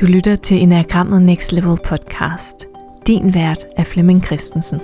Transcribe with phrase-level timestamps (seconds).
[0.00, 2.66] Du lytter til Enagrammet Next Level podcast.
[3.06, 4.78] Din vært er Flemming Christensen.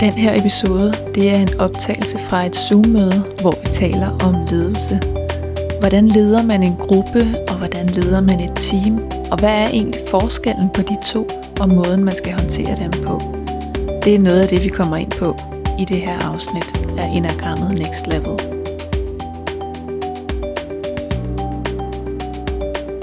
[0.00, 5.00] Den her episode, det er en optagelse fra et Zoom-møde, hvor vi taler om ledelse.
[5.80, 8.98] Hvordan leder man en gruppe, og hvordan leder man et team?
[9.30, 11.28] Og hvad er egentlig forskellen på de to,
[11.60, 13.20] og måden man skal håndtere dem på?
[14.04, 15.36] Det er noget af det, vi kommer ind på
[15.82, 18.36] i det her afsnit af Enagrammet Next Level.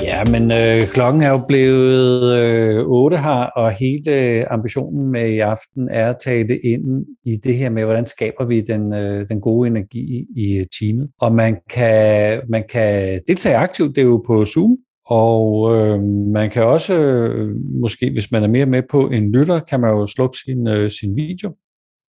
[0.03, 5.29] Ja, men øh, klokken er jo blevet øh, 8 her, og hele øh, ambitionen med
[5.29, 9.30] i aften er at tale ind i det her med, hvordan skaber vi den, øh,
[9.30, 11.09] den gode energi i øh, teamet.
[11.21, 16.02] Og man kan, man kan deltage aktivt, det er jo på Zoom, og øh,
[16.33, 19.89] man kan også, øh, måske hvis man er mere med på en lytter, kan man
[19.89, 21.53] jo slukke sin, øh, sin video.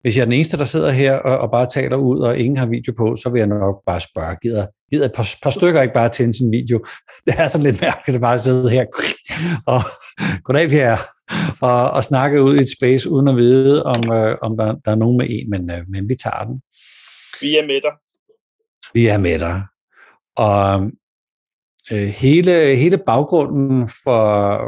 [0.03, 2.57] Hvis jeg er den eneste, der sidder her og, og bare taler ud, og ingen
[2.57, 5.83] har video på, så vil jeg nok bare spørge, gider, gider et par, par stykker
[5.83, 6.85] ikke bare tænde sin video?
[7.27, 8.85] Det er sådan lidt mærkeligt at bare sidde her
[9.75, 9.81] og
[10.45, 10.99] goddag Pierre,
[11.61, 14.91] og, og snakke ud i et space, uden at vide, om, øh, om der, der
[14.91, 16.63] er nogen med en, men, øh, men vi tager den.
[17.41, 17.93] Vi er med dig.
[18.95, 19.63] Vi er med dig.
[20.37, 20.91] Og
[21.93, 24.59] øh, hele, hele baggrunden for,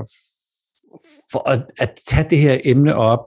[1.32, 3.20] for at, at tage det her emne op,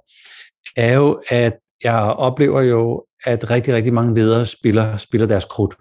[0.76, 1.54] er jo, at
[1.86, 5.76] jeg oplever jo, at rigtig, rigtig mange ledere spiller, spiller deres krudt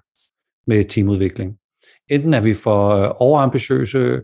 [0.67, 1.53] med teamudvikling.
[2.11, 4.21] Enten er vi for øh, overambitiøse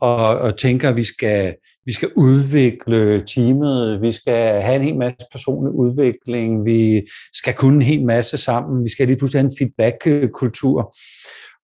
[0.00, 4.96] og, og tænker, at vi skal, vi skal udvikle teamet, vi skal have en hel
[4.96, 9.50] masse personlig udvikling, vi skal kunne en hel masse sammen, vi skal lige pludselig have
[9.50, 10.96] en feedback-kultur.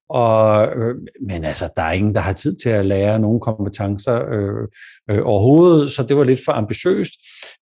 [0.09, 0.95] Og, øh,
[1.27, 4.67] men altså, der er ingen, der har tid til at lære nogle kompetencer øh,
[5.09, 7.13] øh, overhovedet, så det var lidt for ambitiøst.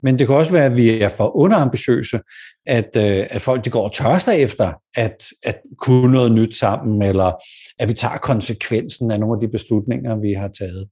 [0.04, 2.20] Men det kan også være, at vi er for underambitiøse,
[2.66, 7.02] at, øh, at folk de går og tørster efter at, at kunne noget nyt sammen,
[7.02, 7.32] eller
[7.80, 10.88] at vi tager konsekvensen af nogle af de beslutninger, vi har taget.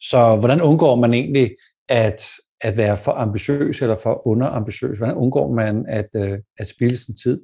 [0.00, 1.50] Så hvordan undgår man egentlig
[1.88, 2.22] at,
[2.60, 4.98] at være for ambitiøs eller for underambitiøs?
[4.98, 7.40] Hvordan undgår man at, øh, at spille sin tid?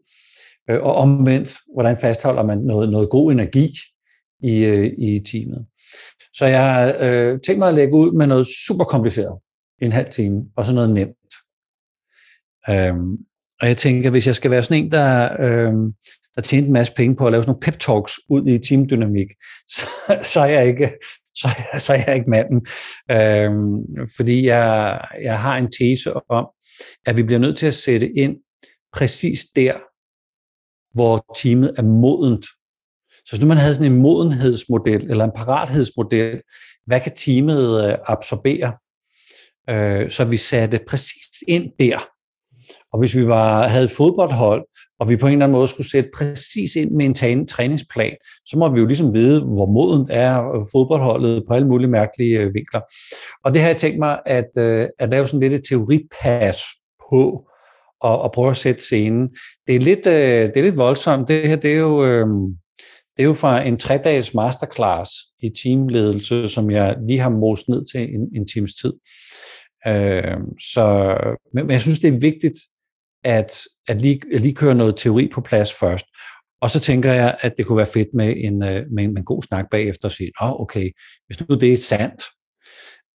[0.70, 3.74] Øh, og omvendt, hvordan fastholder man noget, noget god energi
[4.42, 5.66] i, øh, i teamet.
[6.32, 9.38] Så jeg har øh, tænkt mig at lægge ud med noget super kompliceret
[9.82, 11.34] i en halv time, og så noget nemt.
[12.68, 13.12] Øhm,
[13.60, 15.94] og jeg tænker, hvis jeg skal være sådan en, der, øhm,
[16.34, 19.28] der tjener en masse penge på at lave sådan nogle pep talks ud i teamdynamik,
[19.74, 19.86] så,
[20.22, 20.92] så, er jeg ikke,
[21.34, 21.48] så,
[21.78, 22.66] så er jeg ikke manden.
[23.12, 26.46] Øhm, fordi jeg, jeg har en tese om,
[27.06, 28.36] at vi bliver nødt til at sætte ind
[28.92, 29.74] præcis der,
[30.96, 32.46] hvor teamet er modent.
[33.24, 36.40] Så hvis nu man havde sådan en modenhedsmodel eller en parathedsmodel,
[36.86, 38.72] hvad kan teamet øh, absorbere?
[39.70, 41.98] Øh, så vi satte præcis ind der.
[42.92, 44.64] Og hvis vi var, havde et fodboldhold,
[45.00, 48.58] og vi på en eller anden måde skulle sætte præcis ind med en træningsplan, så
[48.58, 50.36] må vi jo ligesom vide, hvor modent er
[50.72, 52.80] fodboldholdet på alle mulige mærkelige øh, vinkler.
[53.44, 56.62] Og det har jeg tænkt mig at, øh, at lave sådan lidt et teoripas
[57.10, 57.48] på,
[58.00, 59.28] og, og prøve at sætte scenen.
[59.66, 61.28] Det er lidt, øh, det er lidt voldsomt.
[61.28, 62.26] Det her det er jo, øh,
[63.16, 65.10] det er jo fra en tre-dages masterclass
[65.42, 68.92] i teamledelse, som jeg lige har most ned til en, en times tid.
[69.86, 70.36] Øh,
[70.72, 71.16] så,
[71.54, 72.58] men, men jeg synes, det er vigtigt
[73.24, 76.06] at, at, lige, at lige køre noget teori på plads først.
[76.60, 79.18] Og så tænker jeg, at det kunne være fedt med en, øh, med en, med
[79.18, 80.90] en god snak bagefter og sige, oh, okay,
[81.26, 82.24] hvis nu det er sandt,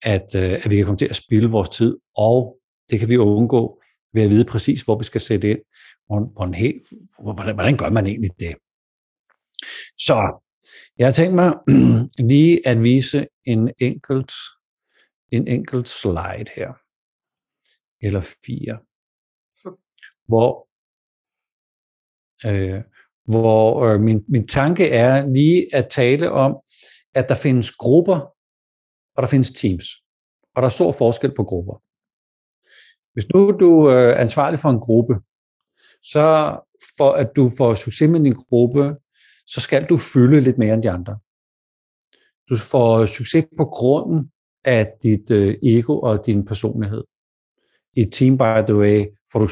[0.02, 2.58] at, øh, at vi kan komme til at spille vores tid, og
[2.90, 3.81] det kan vi undgå,
[4.14, 5.60] ved at vide præcis, hvor vi skal sætte ind.
[6.08, 6.82] Hvordan,
[7.22, 8.56] hvordan, hvordan gør man egentlig det?
[9.98, 10.42] Så
[10.98, 11.54] jeg har tænkt mig
[12.32, 14.32] lige at vise en enkelt,
[15.32, 16.74] en enkelt slide her,
[18.02, 18.80] eller fire,
[20.28, 20.68] hvor,
[22.48, 22.82] øh,
[23.26, 26.58] hvor øh, min, min tanke er lige at tale om,
[27.14, 28.20] at der findes grupper,
[29.16, 29.86] og der findes teams.
[30.56, 31.84] Og der er stor forskel på grupper.
[33.13, 35.16] Hvis nu du øh, er ansvarlig for en gruppe,
[36.04, 36.58] så
[36.98, 38.96] for at du får succes med din gruppe,
[39.48, 41.18] så skal du fylde lidt mere end de andre.
[42.50, 44.31] Du får succes på grunden
[44.66, 47.04] af dit øh, ego og din personlighed.
[47.96, 49.48] I et team, by the way, får du,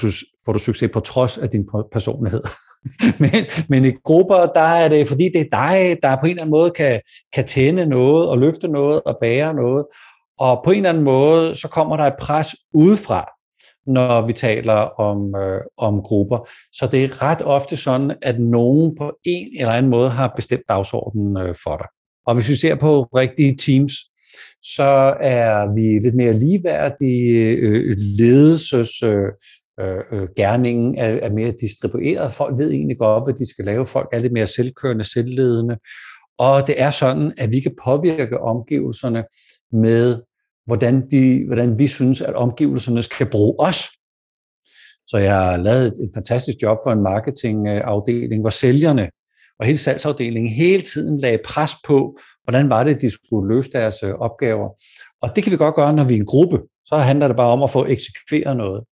[0.45, 2.41] får du succes på trods af din personlighed.
[3.19, 6.41] men, men i grupper, der er det, fordi det er dig, der på en eller
[6.41, 6.93] anden måde kan,
[7.33, 9.85] kan tænde noget og løfte noget og bære noget.
[10.39, 13.38] Og på en eller anden måde, så kommer der et pres udefra,
[13.89, 16.49] når vi taler om, øh, om grupper.
[16.73, 20.63] Så det er ret ofte sådan, at nogen på en eller anden måde har bestemt
[20.67, 21.87] dagsordenen øh, for dig.
[22.27, 23.93] Og hvis vi ser på rigtige teams,
[24.61, 29.25] så er vi lidt mere ligeværdige øh, ledelses, øh,
[29.79, 32.31] øh, øh gerningen er, er mere distribueret.
[32.31, 33.85] Folk ved egentlig godt, hvad de skal lave.
[33.85, 35.77] Folk er lidt mere selvkørende, selvledende.
[36.39, 39.23] Og det er sådan, at vi kan påvirke omgivelserne
[39.71, 40.21] med,
[40.69, 43.79] hvordan, de, hvordan vi synes, at omgivelserne skal bruge os.
[45.07, 49.09] Så jeg har lavet et, et fantastisk job for en marketingafdeling, hvor sælgerne
[49.59, 54.03] og hele salgsafdelingen hele tiden lagde pres på, hvordan var det, de skulle løse deres
[54.03, 54.69] øh, opgaver.
[55.21, 56.59] Og det kan vi godt gøre, når vi er en gruppe.
[56.85, 58.83] Så handler det bare om at få eksekveret noget.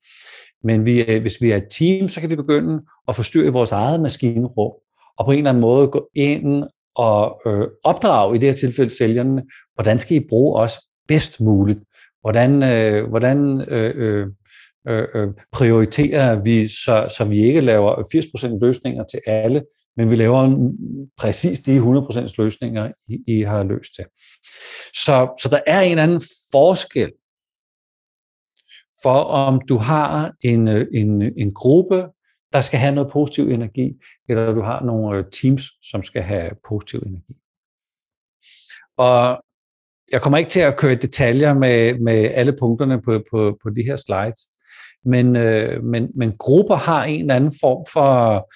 [0.63, 3.71] Men vi, øh, hvis vi er et team, så kan vi begynde at forstyrre vores
[3.71, 4.73] eget maskinrum,
[5.17, 6.63] og på en eller anden måde gå ind
[6.95, 9.43] og øh, opdrage, i det her tilfælde sælgerne,
[9.75, 11.79] hvordan skal I bruge os bedst muligt?
[12.21, 14.27] Hvordan, øh, hvordan øh, øh,
[14.87, 17.95] øh, øh, prioriterer vi, så, så vi ikke laver
[18.55, 19.63] 80% løsninger til alle,
[19.97, 20.77] men vi laver en,
[21.17, 24.05] præcis de 100% løsninger, I, I har løst til.
[24.93, 26.21] Så, så der er en anden
[26.51, 27.11] forskel
[29.03, 32.07] for, om du har en, øh, en, en gruppe,
[32.53, 33.93] der skal have noget positiv energi,
[34.29, 37.33] eller du har nogle øh, teams, som skal have positiv energi.
[38.97, 39.43] Og
[40.11, 43.69] jeg kommer ikke til at køre i detaljer med, med alle punkterne på, på, på
[43.69, 44.49] de her slides,
[45.05, 48.47] men, øh, men, men grupper har en eller anden form for,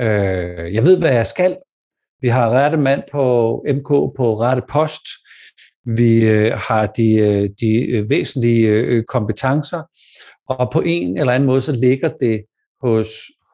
[0.00, 1.56] øh, jeg ved, hvad jeg skal.
[2.20, 5.02] Vi har rette mand på MK på rette post.
[5.96, 9.82] Vi øh, har de, øh, de øh, væsentlige øh, kompetencer,
[10.48, 12.44] og på en eller anden måde, så ligger det
[12.82, 13.08] hos,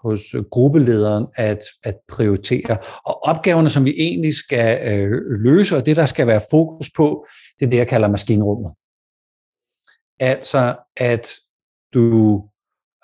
[0.04, 2.76] hos øh, gruppelederen at, at prioritere.
[3.06, 5.10] Og opgaverne, som vi egentlig skal øh,
[5.44, 7.26] løse, og det, der skal være fokus på,
[7.58, 8.72] det er det, jeg kalder maskinrummet.
[10.20, 11.30] Altså, at
[11.94, 12.36] du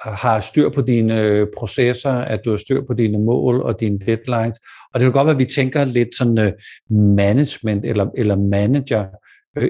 [0.06, 3.80] øh, har styr på dine øh, processer, at du har styr på dine mål og
[3.80, 4.58] dine deadlines.
[4.94, 6.54] Og det kan godt være, at vi tænker lidt sådan
[6.90, 9.06] management eller, eller manager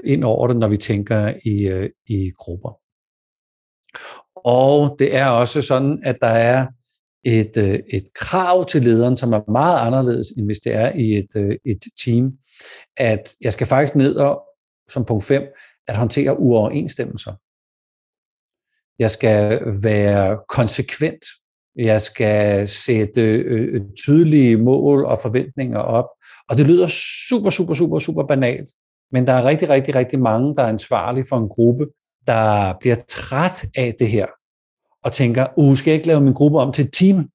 [0.03, 2.81] ind over det, når vi tænker i, i grupper.
[4.35, 6.67] Og det er også sådan, at der er
[7.23, 11.17] et, øh, et krav til lederen, som er meget anderledes, end hvis det er i
[11.17, 12.31] et, øh, et team,
[12.97, 14.43] at jeg skal faktisk ned og,
[14.89, 15.43] som punkt 5,
[15.87, 17.33] at håndtere uoverensstemmelser.
[18.99, 21.25] Jeg skal være konsekvent.
[21.75, 26.05] Jeg skal sætte øh, tydelige mål og forventninger op.
[26.49, 26.87] Og det lyder
[27.29, 28.69] super, super, super, super banalt.
[29.11, 31.87] Men der er rigtig, rigtig, rigtig mange, der er ansvarlige for en gruppe,
[32.27, 34.25] der bliver træt af det her,
[35.03, 37.29] og tænker, uh, skal jeg ikke lave min gruppe om til et team?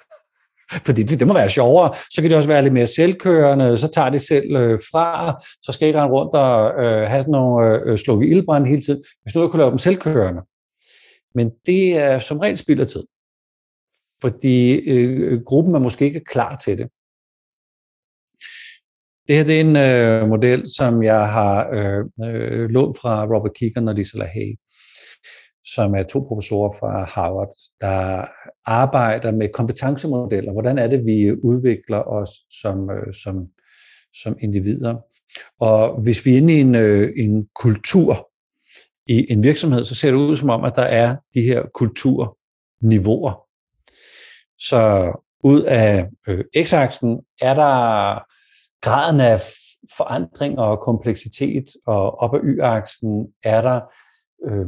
[0.86, 1.94] Fordi det, det må være sjovere.
[2.10, 5.72] Så kan det også være lidt mere selvkørende, så tager det selv øh, fra, så
[5.72, 9.04] skal ikke rende rundt og øh, have sådan nogle øh, slukke ildbrænde hele tiden.
[9.22, 10.42] Hvis nu jeg kunne lave dem selvkørende,
[11.34, 13.04] men det er som regel spild af tid.
[14.20, 16.88] Fordi øh, gruppen er måske ikke klar til det.
[19.28, 23.54] Det her det er en øh, model, som jeg har øh, øh, lånt fra Robert
[23.54, 24.56] Keegan og Lisa LaHaye,
[25.64, 28.26] som er to professorer fra Harvard, der
[28.64, 30.52] arbejder med kompetencemodeller.
[30.52, 32.30] Hvordan er det, vi udvikler os
[32.60, 33.48] som, øh, som,
[34.22, 34.96] som individer?
[35.60, 38.30] Og hvis vi er inde i en, øh, en kultur,
[39.06, 43.46] i en virksomhed, så ser det ud som om, at der er de her kulturniveauer.
[44.58, 45.12] Så
[45.44, 48.14] ud af øh, x-aksen er der
[48.80, 49.40] graden af
[49.96, 53.80] forandring og kompleksitet, og op ad y-aksen er der
[54.46, 54.66] øh,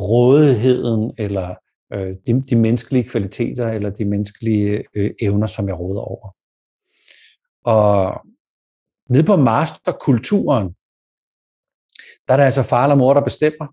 [0.00, 1.54] rådigheden eller
[1.92, 6.36] øh, de, de menneskelige kvaliteter eller de menneskelige øh, evner, som jeg råder over.
[7.64, 8.20] Og
[9.10, 10.74] nede på masterkulturen,
[12.28, 13.66] der er det altså far eller mor, der bestemmer.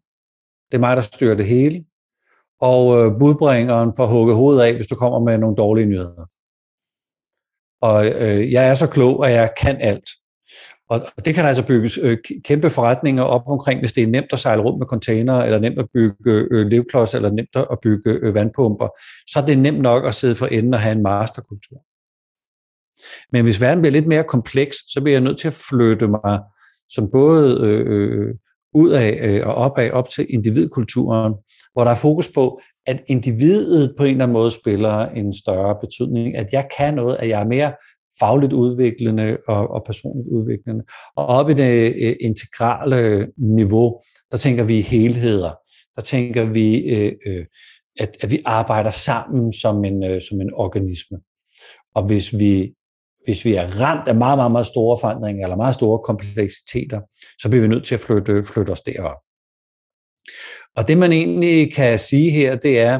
[0.72, 1.86] Det er mig, der styrer det hele.
[2.60, 6.26] Og øh, budbringeren får hugget hovedet af, hvis du kommer med nogle dårlige nyheder.
[7.82, 10.10] Og øh, jeg er så klog, at jeg kan alt.
[10.90, 14.40] Og det kan altså bygges øh, kæmpe forretninger op omkring, hvis det er nemt at
[14.40, 18.36] sejle rundt med container, eller nemt at bygge øh, levklods, eller nemt at bygge øh,
[18.36, 18.88] vandpumper.
[19.28, 21.78] Så er det nemt nok at sidde for enden og have en masterkultur.
[23.32, 26.40] Men hvis verden bliver lidt mere kompleks, så bliver jeg nødt til at flytte mig
[26.90, 28.36] som både øh, øh
[28.76, 31.34] ud af øh, og opad op til individkulturen,
[31.74, 35.76] hvor der er fokus på, at individet på en eller anden måde spiller en større
[35.82, 37.74] betydning, at jeg kan noget, at jeg er mere
[38.20, 40.84] fagligt udviklende og, og personligt udviklende.
[41.16, 45.52] Og op i det øh, integrale niveau, der tænker vi helheder.
[45.96, 47.46] Der tænker vi, øh, øh,
[48.00, 51.18] at, at vi arbejder sammen som en, øh, som en organisme.
[51.96, 52.74] Og hvis vi
[53.26, 57.02] hvis vi er ramt af meget, meget, meget store forandringer eller meget store kompleksiteter,
[57.42, 59.18] så bliver vi nødt til at flytte, flytte os derop.
[60.76, 63.00] Og det man egentlig kan sige her, det er,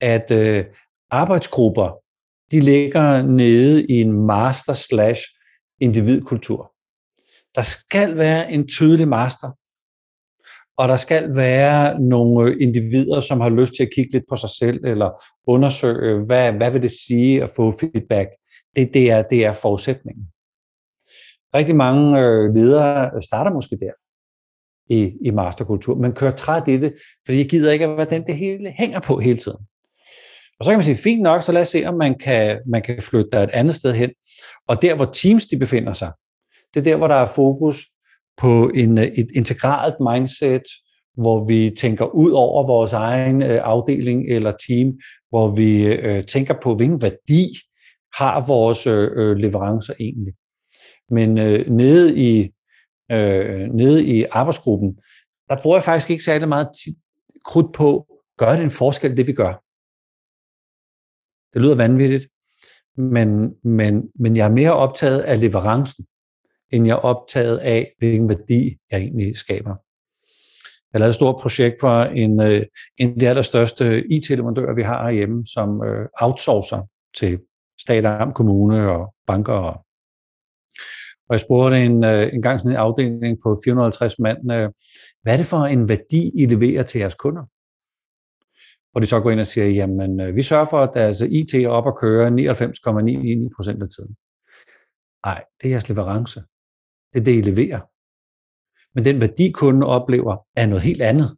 [0.00, 0.64] at øh,
[1.10, 2.03] arbejdsgrupper,
[2.50, 5.22] de ligger nede i en master slash
[5.80, 6.72] individkultur.
[7.54, 9.50] Der skal være en tydelig master,
[10.76, 14.50] og der skal være nogle individer, som har lyst til at kigge lidt på sig
[14.50, 18.28] selv, eller undersøge, hvad, hvad vil det sige at få feedback.
[18.76, 20.26] Det, det, er, det er forudsætningen.
[21.54, 23.92] Rigtig mange øh, ledere øh, starter måske der
[24.90, 26.94] i, i masterkultur, men kører træt i det,
[27.26, 29.66] fordi jeg gider ikke, hvad den det hele hænger på hele tiden.
[30.58, 32.82] Og så kan man sige, fint nok, så lad os se, om man kan, man
[32.82, 34.10] kan flytte dig et andet sted hen.
[34.68, 36.12] Og der, hvor teams de befinder sig,
[36.74, 37.86] det er der, hvor der er fokus
[38.36, 40.62] på en, øh, et integralt mindset,
[41.16, 44.92] hvor vi tænker ud over vores egen øh, afdeling eller team,
[45.28, 47.46] hvor vi øh, tænker på, hvilken værdi
[48.18, 50.34] har vores øh, øh, leverancer egentlig.
[51.10, 52.50] Men øh, nede, i,
[53.12, 54.96] øh, nede i arbejdsgruppen,
[55.50, 56.68] der bruger jeg faktisk ikke særlig meget
[57.44, 58.06] krudt på,
[58.38, 59.64] gør det en forskel, det vi gør?
[61.54, 62.26] Det lyder vanvittigt,
[62.96, 66.06] men, men, men jeg er mere optaget af leverancen,
[66.72, 69.74] end jeg er optaget af, hvilken værdi jeg egentlig skaber.
[70.92, 72.62] Jeg lavede et stort projekt for en, øh,
[72.98, 77.38] en af de allerstørste IT-leverandører, vi har herhjemme, som øh, outsourcer til
[77.80, 79.52] stat, amt, kommune og banker.
[81.28, 84.38] Og jeg spurgte en, øh, en gang sådan en afdeling på 450 mand,
[85.22, 87.42] hvad er det for en værdi, I leverer til jeres kunder?
[88.94, 91.54] Hvor de så går ind og siger, jamen øh, vi sørger for, at deres IT
[91.54, 94.16] er op og køre 99,99 procent af tiden.
[95.26, 96.40] Nej, det er jeres leverance.
[97.12, 97.80] Det er det, I leverer.
[98.94, 101.36] Men den værdi, kunden oplever, er noget helt andet.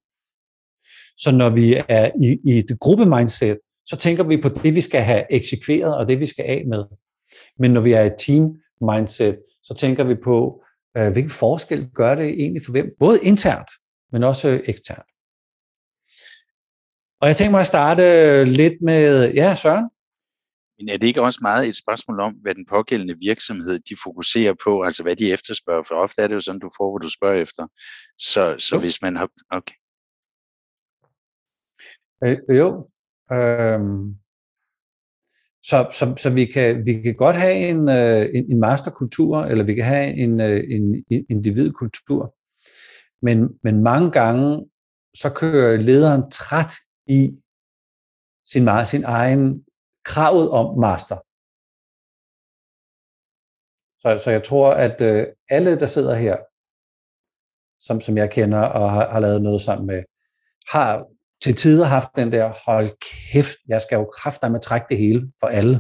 [1.17, 5.01] Så når vi er i, i et gruppemindset, så tænker vi på det, vi skal
[5.01, 6.85] have eksekveret, og det, vi skal af med.
[7.59, 10.63] Men når vi er et team-mindset, så tænker vi på,
[10.97, 12.87] øh, hvilken forskel gør det egentlig for hvem?
[12.99, 13.71] Både internt,
[14.13, 15.09] men også øh, eksternt.
[17.21, 19.89] Og jeg tænker mig at starte lidt med, ja Søren?
[20.79, 24.55] Men er det ikke også meget et spørgsmål om, hvad den pågældende virksomhed, de fokuserer
[24.65, 25.83] på, altså hvad de efterspørger?
[25.83, 27.67] For ofte er det jo sådan, du får, hvad du spørger efter.
[28.19, 28.81] Så, så jo.
[28.81, 29.29] hvis man har...
[29.51, 29.75] Okay.
[32.25, 32.91] Øh, jo.
[33.33, 34.17] Øhm.
[35.63, 39.65] Så, så, så vi, kan, vi kan godt have en, øh, en, en masterkultur, eller
[39.65, 42.35] vi kan have en, øh, en, en individkultur,
[43.23, 44.67] men, men mange gange,
[45.15, 46.73] så kører lederen træt
[47.07, 47.41] i
[48.45, 49.65] sin, sin egen
[50.05, 51.17] kravet om master.
[54.03, 56.37] Så, så jeg tror, at øh, alle, der sidder her,
[57.79, 60.03] som, som jeg kender og har, har lavet noget sammen med,
[60.73, 61.07] har
[61.43, 64.99] til tider haft den der, hold kæft, jeg skal jo kræfte med at trække det
[64.99, 65.77] hele for alle.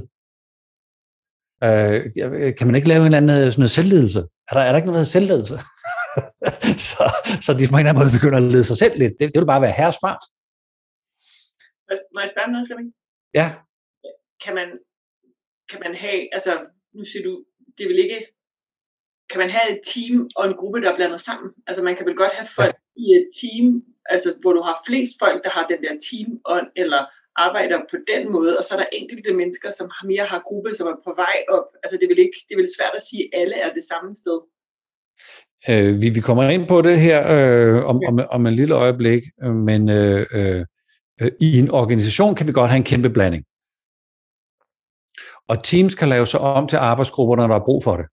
[1.65, 4.21] Øh, øh, kan man ikke lave en eller anden øh, sådan noget selvledelse?
[4.49, 5.55] Er der, er der ikke noget selvledelse?
[6.89, 7.05] så,
[7.41, 9.13] så de på en eller anden måde begynder at lede sig selv lidt.
[9.21, 10.23] Det, det vil bare være herresmart.
[12.15, 12.91] Må jeg spørge noget, Flemming?
[13.35, 13.49] Ja.
[14.45, 14.69] Kan man,
[15.71, 16.53] kan man have, altså
[16.97, 17.45] nu siger du,
[17.79, 18.21] det vil ikke,
[19.31, 21.49] kan man have et team og en gruppe, der er blandet sammen?
[21.67, 23.03] Altså man kan vel godt have folk ja.
[23.03, 23.67] i et team,
[24.15, 26.29] altså hvor du har flest folk, der har den der team
[26.83, 27.03] eller
[27.47, 30.87] arbejder på den måde, og så er der enkelte mennesker, som mere har gruppe, som
[30.93, 31.69] er på vej op.
[31.83, 34.11] Altså det vel, ikke, det er vel svært at sige, at alle er det samme
[34.23, 34.39] sted.
[35.71, 39.23] Øh, vi, vi kommer ind på det her øh, om, om, om en lille øjeblik,
[39.69, 40.65] men øh, øh, Øh,
[41.41, 43.45] I en organisation kan vi godt have en kæmpe blanding.
[45.49, 48.07] Og teams kan lave sig om til arbejdsgrupper, når der er brug for det.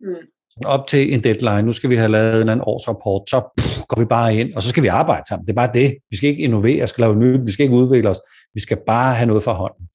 [0.00, 0.26] Mm.
[0.64, 4.00] Op til en deadline, nu skal vi have lavet en anden årsrapport, så pff, går
[4.00, 5.46] vi bare ind, og så skal vi arbejde sammen.
[5.46, 5.96] Det er bare det.
[6.10, 8.20] Vi skal ikke innovere, skal lave nyt, vi skal ikke udvikle os.
[8.54, 9.88] Vi skal bare have noget for hånden.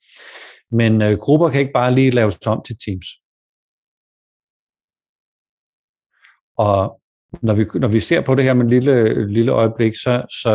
[0.72, 3.08] Men øh, grupper kan ikke bare lige laves om til teams.
[6.58, 7.02] Og
[7.42, 10.52] når vi, når vi ser på det her med et lille, lille øjeblik, så, så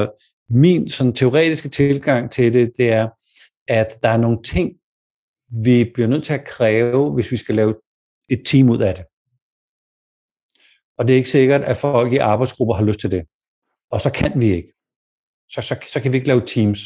[0.48, 3.08] min sådan teoretiske tilgang til det, det er,
[3.68, 4.72] at der er nogle ting,
[5.64, 7.74] vi bliver nødt til at kræve, hvis vi skal lave
[8.30, 9.04] et team ud af det.
[10.98, 13.26] Og det er ikke sikkert, at folk i arbejdsgrupper har lyst til det.
[13.90, 14.72] Og så kan vi ikke.
[15.48, 16.80] Så, så, så kan vi ikke lave teams.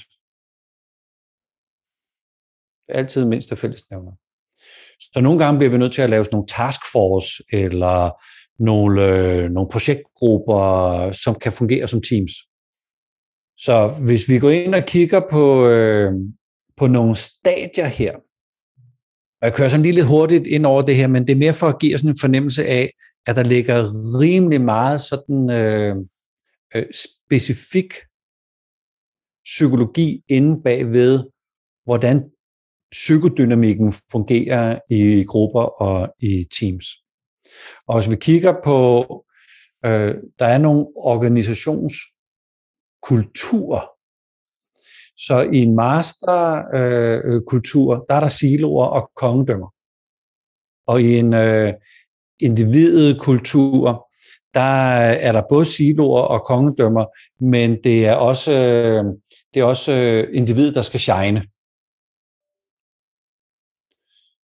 [2.85, 4.13] Det er altid mindste fællesnævner.
[5.01, 8.11] Så nogle gange bliver vi nødt til at lave sådan nogle taskforce, eller
[8.63, 12.33] nogle, øh, nogle projektgrupper, som kan fungere som teams.
[13.59, 16.13] Så hvis vi går ind og kigger på, øh,
[16.77, 18.17] på nogle stadier her,
[19.41, 21.53] og jeg kører sådan lige lidt hurtigt ind over det her, men det er mere
[21.53, 22.93] for at give sådan en fornemmelse af,
[23.27, 23.85] at der ligger
[24.21, 25.97] rimelig meget sådan øh,
[26.75, 27.95] øh, specifik
[29.45, 31.25] psykologi inde bagved,
[31.85, 32.31] hvordan
[32.91, 36.87] psykodynamikken fungerer i grupper og i teams.
[37.89, 39.05] Og hvis vi kigger på,
[39.85, 41.95] øh, der er nogle organisations
[43.09, 43.97] kultur.
[45.17, 49.75] Så i en masterkultur, øh, øh der er der siloer og kongedømmer.
[50.87, 51.73] Og i en øh,
[52.41, 54.09] individet kultur,
[54.55, 54.61] der
[55.27, 57.05] er der både siloer og kongedømmer,
[57.45, 59.05] men det er også, øh,
[59.55, 61.47] det er også øh, individet, der skal shine.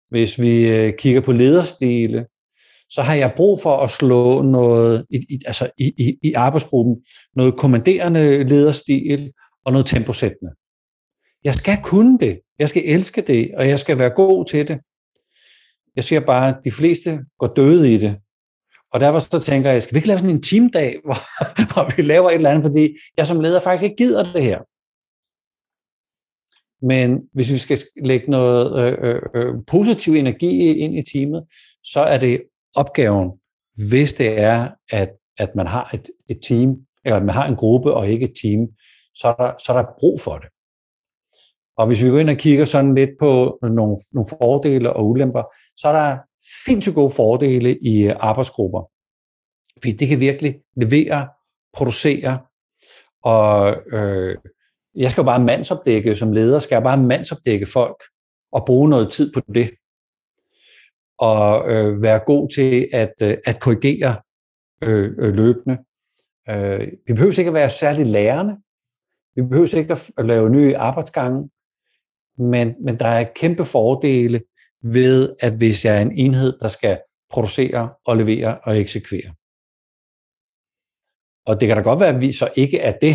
[0.08, 2.26] Hvis vi øh, kigger på lederstile,
[2.90, 6.96] så har jeg brug for at slå noget, i, i, altså i, i, i arbejdsgruppen,
[7.36, 9.32] noget kommanderende lederstil
[9.64, 10.52] og noget temposættende.
[11.44, 14.78] Jeg skal kunne det, jeg skal elske det, og jeg skal være god til det.
[15.96, 18.16] Jeg siger bare, at de fleste går døde i det.
[18.92, 21.18] Og derfor så tænker jeg, skal vi ikke lave sådan en teamdag, hvor,
[21.72, 24.60] hvor vi laver et eller andet, fordi jeg som leder faktisk ikke gider det her.
[26.86, 31.44] Men hvis vi skal lægge noget øh, øh, øh positiv energi ind i teamet,
[31.84, 32.42] så er det
[32.76, 33.30] opgaven,
[33.88, 37.56] hvis det er, at, at man har et, et team, eller at man har en
[37.56, 38.68] gruppe og ikke et team,
[39.14, 40.48] så er, der, så er der brug for det.
[41.78, 45.42] Og hvis vi går ind og kigger sådan lidt på nogle, nogle fordele og ulemper,
[45.76, 46.18] så er der
[46.64, 48.90] sindssygt gode fordele i øh, arbejdsgrupper.
[49.80, 51.28] Fordi det kan virkelig levere,
[51.72, 52.38] producere,
[53.24, 54.36] og øh,
[54.94, 58.02] jeg skal jo bare mandsopdække som leder, skal jeg bare mandsopdække folk
[58.52, 59.70] og bruge noget tid på det.
[61.18, 64.16] Og øh, være god til at, øh, at korrigere
[64.82, 65.78] øh, øh, løbende.
[66.48, 68.56] Øh, vi behøver ikke at være særlig lærende.
[69.34, 71.50] Vi behøver ikke at lave nye arbejdsgange.
[72.38, 74.42] Men, men der er kæmpe fordele
[74.82, 79.34] ved, at hvis jeg er en enhed, der skal producere og levere og eksekvere.
[81.46, 83.14] Og det kan da godt være, at vi så ikke er det,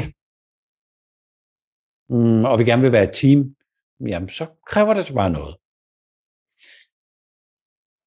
[2.09, 3.55] mm, og vi gerne vil være et team,
[4.07, 5.55] jamen så kræver det så bare noget.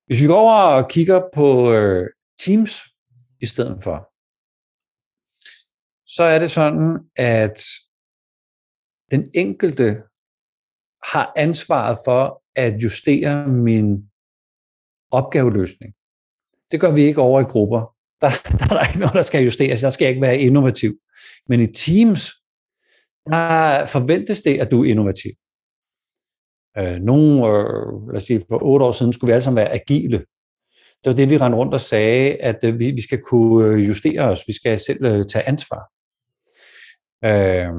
[0.06, 2.82] Hvis vi går over og kigger på øh, Teams
[3.40, 3.96] i stedet for,
[6.06, 7.58] så er det sådan, at
[9.10, 10.02] den enkelte
[11.12, 14.10] har ansvaret for at justere min
[15.10, 15.94] opgaveløsning.
[16.70, 17.80] Det gør vi ikke over i grupper.
[18.20, 19.80] Der, der er der ikke noget, der skal justeres.
[19.80, 20.98] Der skal ikke være innovativ.
[21.48, 22.22] Men i Teams,
[23.26, 25.32] der forventes det, at du er innovativ.
[26.78, 29.72] Øh, nogle, øh, lad os sige, for otte år siden skulle vi alle sammen være
[29.72, 30.18] agile.
[31.04, 33.88] Det var det, vi rendte rundt og sagde, at øh, vi, vi skal kunne øh,
[33.88, 34.40] justere os.
[34.46, 35.82] Vi skal selv øh, tage ansvar.
[37.24, 37.72] Øh,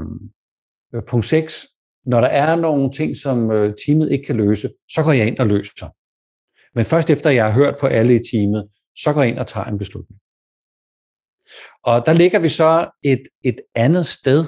[1.07, 1.67] punkt 6.
[2.05, 5.39] Når der er nogle ting, som øh, teamet ikke kan løse, så går jeg ind
[5.39, 5.89] og løser.
[6.75, 9.47] Men først efter jeg har hørt på alle i teamet, så går jeg ind og
[9.47, 10.19] tager en beslutning.
[11.83, 14.45] Og der ligger vi så et, et andet sted.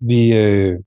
[0.00, 0.78] Vi, øh,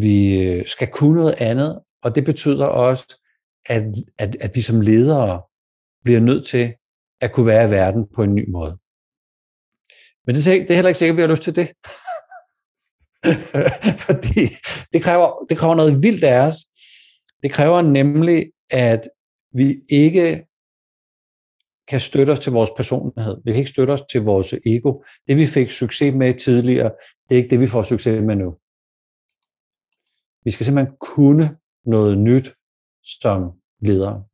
[0.00, 3.22] vi øh, skal kunne noget andet, og det betyder også,
[3.66, 3.82] at,
[4.18, 5.42] at, at vi som ledere
[6.04, 6.74] bliver nødt til
[7.20, 8.78] at kunne være i verden på en ny måde.
[10.26, 11.68] Men det det er heller ikke sikkert, at vi har lyst til det.
[14.06, 14.40] Fordi
[14.92, 16.56] det kræver, det kræver noget vildt af os.
[17.42, 19.08] Det kræver nemlig, at
[19.54, 20.46] vi ikke
[21.88, 23.36] kan støtte os til vores personlighed.
[23.44, 25.02] Vi kan ikke støtte os til vores ego.
[25.28, 26.90] Det vi fik succes med tidligere,
[27.28, 28.54] det er ikke det, vi får succes med nu.
[30.44, 32.54] Vi skal simpelthen kunne noget nyt
[33.04, 34.24] som ledere.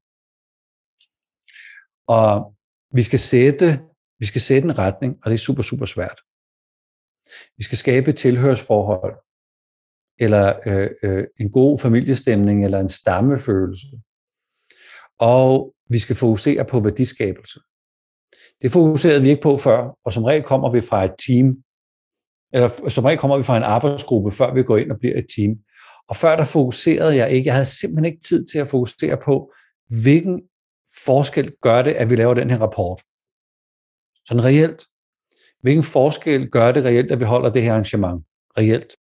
[2.07, 2.55] Og
[2.95, 3.81] vi skal sætte,
[4.19, 6.21] vi skal sætte en retning, og det er super, super svært.
[7.57, 9.17] Vi skal skabe et tilhørsforhold,
[10.19, 13.87] eller øh, øh, en god familiestemning, eller en stammefølelse.
[15.19, 17.61] Og vi skal fokusere på værdiskabelse.
[18.63, 21.47] Det fokuserede vi ikke på før, og som regel kommer vi fra et team,
[22.53, 25.27] eller som regel kommer vi fra en arbejdsgruppe, før vi går ind og bliver et
[25.37, 25.53] team.
[26.09, 29.53] Og før der fokuserede jeg ikke, jeg havde simpelthen ikke tid til at fokusere på,
[30.03, 30.43] hvilken
[31.05, 33.03] forskel gør det, at vi laver den her rapport.
[34.27, 34.87] Sådan reelt.
[35.61, 38.27] Hvilken forskel gør det reelt, at vi holder det her arrangement?
[38.59, 38.97] Reelt.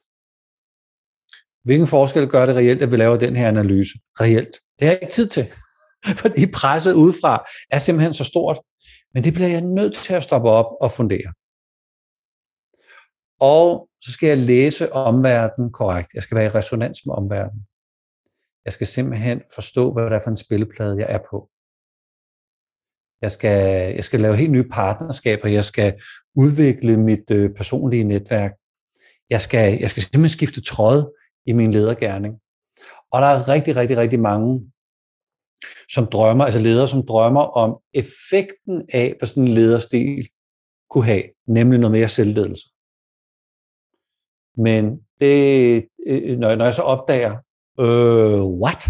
[1.64, 4.00] Hvilken forskel gør det reelt, at vi laver den her analyse?
[4.22, 4.56] Reelt.
[4.80, 5.54] Det har jeg ikke tid til,
[6.24, 8.60] fordi presset udefra er simpelthen så stort.
[9.14, 11.34] Men det bliver jeg nødt til at stoppe op og fundere.
[13.40, 16.14] Og så skal jeg læse omverdenen korrekt.
[16.14, 17.68] Jeg skal være i resonans med omverdenen.
[18.66, 21.50] Jeg skal simpelthen forstå, hvad det er for en spilleplade, jeg er på.
[23.22, 25.48] Jeg skal, jeg skal lave helt nye partnerskaber.
[25.48, 26.02] Jeg skal
[26.36, 28.52] udvikle mit øh, personlige netværk.
[29.30, 32.40] Jeg skal, jeg skal simpelthen skifte tråd i min ledergærning.
[33.12, 34.72] Og der er rigtig, rigtig, rigtig mange,
[35.94, 40.30] som drømmer, altså ledere, som drømmer om effekten af, hvad sådan en lederstil
[40.90, 42.75] kunne have, nemlig noget mere selvledelse.
[44.58, 47.38] Men det, øh, når, når jeg så opdager,
[47.80, 48.88] øh, what?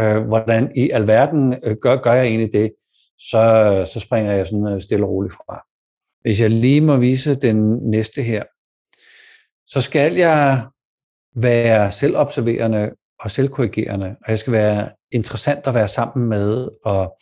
[0.00, 2.72] Øh, hvordan i alverden øh, gør, gør jeg egentlig det?
[3.18, 5.64] Så, så springer jeg sådan øh, stille og roligt fra.
[6.22, 8.42] Hvis jeg lige må vise den næste her,
[9.66, 10.66] så skal jeg
[11.36, 12.90] være selvobserverende
[13.20, 17.16] og selvkorrigerende, og jeg skal være interessant at være sammen med, og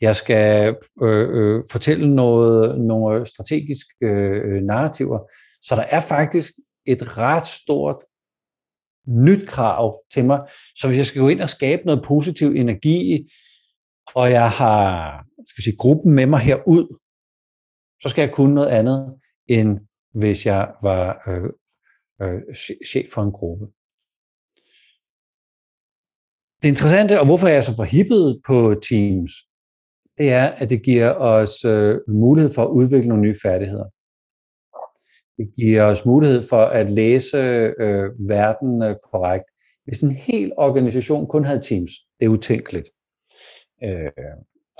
[0.00, 5.18] Jeg skal øh, øh, fortælle noget, nogle strategiske øh, narrativer.
[5.62, 6.52] Så der er faktisk
[6.86, 8.04] et ret stort
[9.06, 10.40] nyt krav til mig.
[10.76, 13.30] Så hvis jeg skal gå ind og skabe noget positiv energi,
[14.14, 16.98] og jeg har skal sige, gruppen med mig herud,
[18.02, 19.80] så skal jeg kunne noget andet, end
[20.14, 21.50] hvis jeg var øh,
[22.22, 22.42] øh,
[22.86, 23.66] chef for en gruppe.
[26.62, 29.32] Det interessante, og hvorfor jeg er så forhippet på Teams,
[30.18, 33.88] det er, at det giver os øh, mulighed for at udvikle nogle nye færdigheder.
[35.36, 39.44] Det giver os mulighed for at læse øh, verden øh, korrekt.
[39.84, 42.88] Hvis en hel organisation kun havde Teams, det er utænkeligt.
[43.84, 43.88] Øh,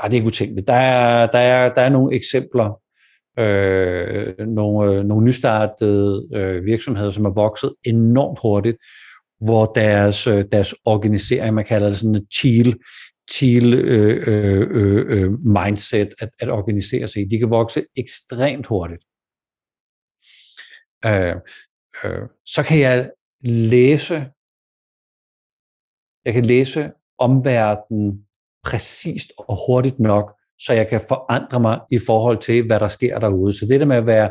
[0.00, 0.68] ej, det er ikke utænkeligt.
[0.68, 2.80] Der er, der er, der er nogle eksempler,
[3.38, 8.76] øh, nogle, øh, nogle nystartede øh, virksomheder, som er vokset enormt hurtigt,
[9.40, 12.74] hvor deres, øh, deres organisering, man kalder det sådan et teal,
[13.40, 18.66] teal øh, øh, øh, øh mindset at, at organisere sig i, de kan vokse ekstremt
[18.66, 19.02] hurtigt.
[21.06, 21.36] Øh,
[22.04, 23.10] øh, så kan jeg
[23.44, 24.14] læse,
[26.24, 28.26] jeg kan læse omverdenen
[28.64, 33.18] præcist og hurtigt nok, så jeg kan forandre mig i forhold til, hvad der sker
[33.18, 33.52] derude.
[33.58, 34.30] Så det der med at være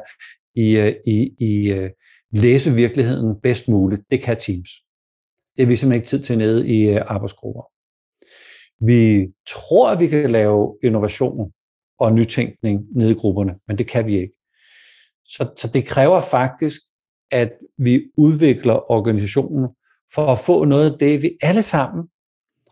[0.55, 1.89] i, øh, i, i øh,
[2.31, 4.69] læse virkeligheden bedst muligt, det kan Teams.
[5.55, 7.63] Det er vi simpelthen ikke tid til nede i øh, arbejdsgrupper.
[8.85, 11.51] Vi tror, at vi kan lave innovation
[11.99, 14.33] og nytænkning nede i grupperne, men det kan vi ikke.
[15.25, 16.81] Så, så det kræver faktisk,
[17.31, 19.69] at vi udvikler organisationen
[20.13, 22.07] for at få noget af det, vi alle sammen,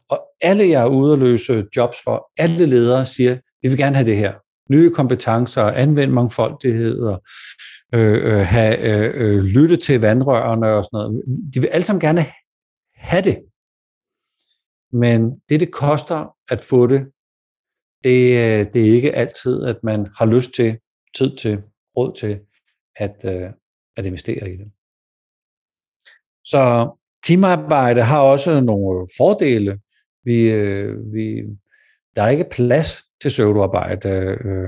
[0.09, 3.95] og alle jeg er ude og løse jobs for, alle ledere siger, vi vil gerne
[3.95, 4.33] have det her.
[4.71, 7.23] Nye kompetencer, anvende mangfoldighed, og
[7.93, 11.23] øh, øh, have, øh, øh, lytte til vandrørene og sådan noget.
[11.53, 12.25] De vil alle sammen gerne
[12.95, 13.37] have det.
[14.91, 17.01] Men det, det koster at få det,
[18.03, 20.77] det, øh, det er ikke altid, at man har lyst til,
[21.17, 21.61] tid til,
[21.97, 22.39] råd til
[22.95, 23.49] at, øh,
[23.97, 24.71] at investere i det.
[26.43, 26.89] Så
[27.23, 29.79] teamarbejde har også nogle fordele.
[30.23, 31.43] Vi, øh, vi,
[32.15, 34.09] der er ikke plads til pseudoarbejde.
[34.09, 34.67] Øh,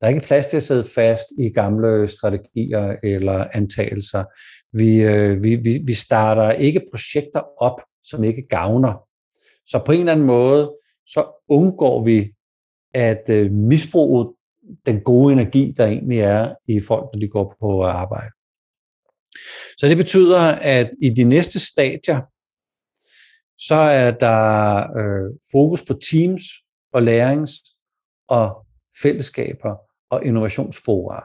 [0.00, 4.24] der er ikke plads til at sidde fast i gamle strategier eller antagelser.
[4.72, 9.08] Vi, øh, vi, vi, vi starter ikke projekter op, som ikke gavner.
[9.66, 12.32] Så på en eller anden måde, så undgår vi
[12.94, 14.34] at øh, misbruge
[14.86, 18.30] den gode energi, der egentlig er i folk, når de går på arbejde.
[19.78, 22.20] Så det betyder, at i de næste stadier,
[23.58, 26.42] så er der øh, fokus på teams
[26.92, 27.74] og lærings-
[28.28, 28.66] og
[29.02, 29.76] fællesskaber
[30.10, 31.24] og innovationsfora.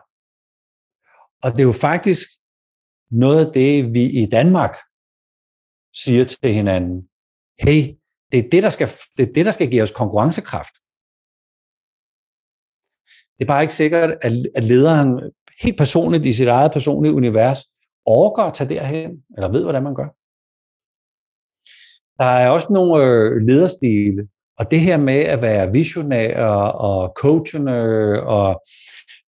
[1.43, 2.28] Og det er jo faktisk
[3.12, 4.75] noget af det, vi i Danmark
[5.93, 7.10] siger til hinanden.
[7.60, 7.95] Hey,
[8.32, 10.75] det er det, der skal, det er det, der skal give os konkurrencekraft.
[13.39, 14.17] Det er bare ikke sikkert,
[14.56, 17.60] at lederen helt personligt i sit eget personlige univers
[18.06, 20.10] overgår at tage derhen, eller ved, hvordan man gør.
[22.19, 26.43] Der er også nogle øh, lederstile, og det her med at være visionær
[26.88, 27.73] og coachende
[28.23, 28.63] og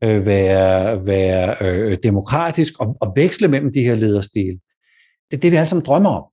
[0.04, 4.60] øh, være, være øh, demokratisk og, og veksle mellem de her lederstile,
[5.32, 6.26] det er det, vi alle sammen drømmer om.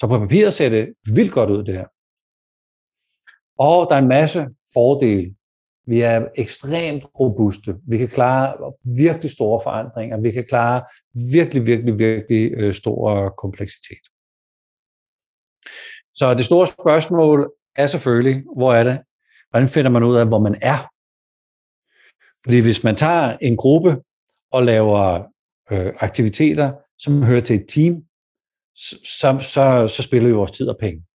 [0.00, 1.88] Så på papiret ser det vildt godt ud, det her.
[3.58, 5.34] Og der er en masse fordele.
[5.88, 7.76] Vi er ekstremt robuste.
[7.88, 10.20] Vi kan klare virkelig store forandringer.
[10.20, 10.82] Vi kan klare
[11.32, 14.04] virkelig, virkelig, virkelig øh, stor øh, kompleksitet.
[16.14, 18.98] Så det store spørgsmål er selvfølgelig, hvor er det?
[19.50, 20.78] Hvordan finder man ud af, hvor man er?
[22.44, 24.02] Fordi hvis man tager en gruppe
[24.52, 25.24] og laver
[25.70, 28.02] øh, aktiviteter, som hører til et team,
[29.20, 31.07] så, så, så spiller vi vores tid og penge.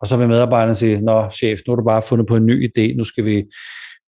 [0.00, 2.68] Og så vil medarbejderne sige, nå chef, nu har du bare fundet på en ny
[2.68, 3.44] idé, nu skal vi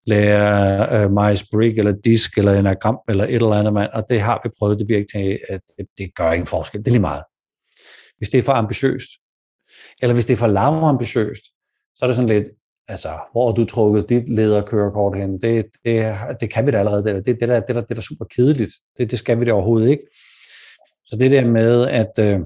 [0.07, 4.21] lære øh, uh, Myers-Briggs eller disk eller enagram eller et eller andet mand, og det
[4.21, 6.91] har vi prøvet, det bliver ikke til, at det, det gør ingen forskel, det er
[6.91, 7.23] lige meget.
[8.19, 9.11] Hvis det er for ambitiøst,
[10.03, 11.45] eller hvis det er for lavambitiøst,
[11.97, 12.49] så er det sådan lidt,
[12.89, 15.41] altså, hvor har du trukket dit lederkørekort hen?
[15.41, 17.05] Det, det, det kan vi da allerede.
[17.05, 18.73] Det, det, det, der, det, der, det der super kedeligt.
[18.99, 20.03] Det, det skal vi da overhovedet ikke.
[21.05, 22.41] Så det der med at, øh,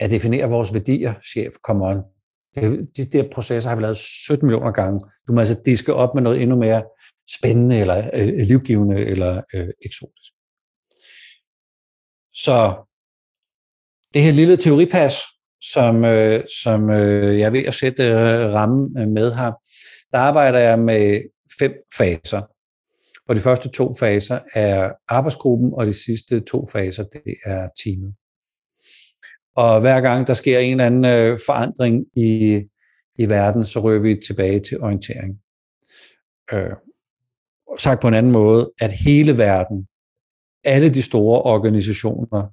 [0.00, 2.02] at definere vores værdier, chef, come on.
[2.54, 5.00] Det, de der processer har vi lavet 17 millioner gange.
[5.28, 6.82] Du må altså diske op med noget endnu mere
[7.38, 10.32] spændende, eller øh, øh, livgivende, eller øh, eksotisk.
[12.32, 12.84] Så
[14.14, 15.14] det her lille teoripas,
[15.72, 19.52] som, øh, som øh, jeg er ved at sætte øh, rammen øh, med her,
[20.12, 21.22] der arbejder jeg med
[21.58, 22.40] fem faser.
[23.28, 28.14] Og de første to faser er arbejdsgruppen, og de sidste to faser, det er teamet.
[29.58, 32.62] Og hver gang der sker en eller anden øh, forandring i
[33.18, 35.40] i verden, så rører vi tilbage til orientering.
[36.52, 36.76] Øh,
[37.78, 39.88] sagt på en anden måde, at hele verden,
[40.64, 42.48] alle de store organisationer,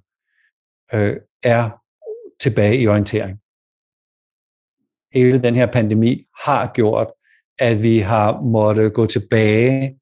[0.94, 1.70] øh, er
[2.40, 3.40] tilbage i orientering.
[5.14, 7.08] Hele den her pandemi har gjort,
[7.60, 10.00] at vi har måttet gå tilbage,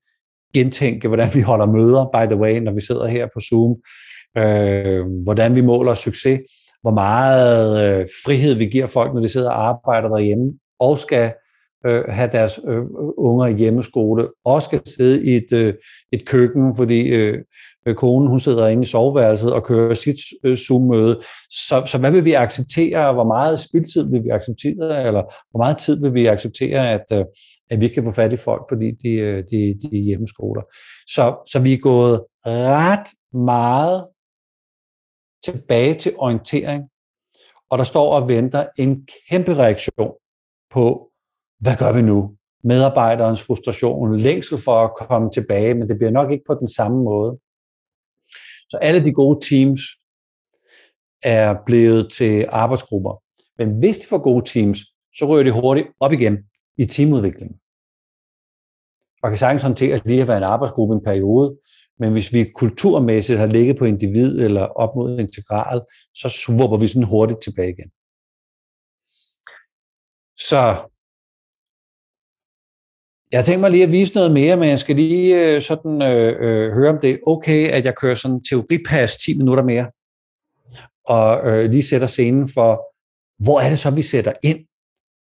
[0.54, 3.76] gentænke, hvordan vi holder møder, by the way, når vi sidder her på Zoom,
[4.38, 6.40] øh, hvordan vi måler succes,
[6.84, 11.34] hvor meget øh, frihed vi giver folk, når de sidder og arbejder derhjemme, og skal
[11.86, 12.84] øh, have deres øh,
[13.18, 15.74] unger i hjemmeskole, og skal sidde i et, øh,
[16.12, 17.44] et køkken, fordi øh,
[17.88, 21.22] øh konen hun sidder inde i soveværelset og kører sit øh, Zoom-møde.
[21.50, 23.14] Så, så hvad vil vi acceptere?
[23.14, 25.08] Hvor meget spildtid vil vi acceptere?
[25.08, 27.26] Eller hvor meget tid vil vi acceptere, at, øh,
[27.72, 30.62] at vi kan få fat i folk, fordi de, øh, de, de er hjemmeskoler?
[31.08, 34.04] Så, så vi er gået ret meget
[35.44, 36.84] tilbage til orientering,
[37.70, 40.14] og der står og venter en kæmpe reaktion
[40.70, 41.12] på,
[41.60, 42.36] hvad gør vi nu?
[42.64, 47.04] Medarbejderens frustration, længsel for at komme tilbage, men det bliver nok ikke på den samme
[47.04, 47.40] måde.
[48.70, 49.82] Så alle de gode teams
[51.24, 53.24] er blevet til arbejdsgrupper.
[53.58, 54.80] Men hvis de får gode teams,
[55.16, 56.38] så ryger de hurtigt op igen
[56.78, 57.60] i teamudviklingen.
[59.24, 61.58] Og kan sagtens håndtere lige at være en arbejdsgruppe en periode,
[62.00, 65.82] men hvis vi kulturmæssigt har ligget på individ eller op mod integral,
[66.16, 67.90] så svupper vi sådan hurtigt tilbage igen.
[70.38, 70.90] Så
[73.32, 76.36] jeg tænker mig lige at vise noget mere, men jeg skal lige øh, sådan øh,
[76.42, 79.92] øh, høre, om det er okay, at jeg kører sådan teoripas 10 minutter mere,
[81.06, 82.72] og øh, lige sætter scenen for,
[83.44, 84.66] hvor er det så, vi sætter ind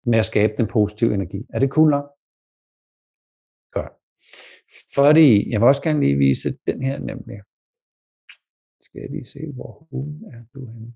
[0.06, 1.42] med at skabe den positive energi.
[1.54, 2.15] Er det cool nok?
[4.94, 7.38] Fordi, jeg vil også gerne lige vise den her nemlig.
[8.80, 10.94] Skal jeg lige se, hvor hun er du henne?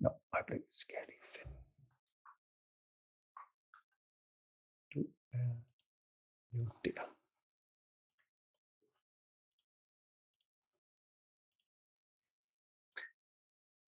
[0.00, 1.56] Nå, øjeblik, skal jeg lige finde.
[4.94, 5.00] Du
[5.32, 5.48] er
[6.52, 7.12] jo der.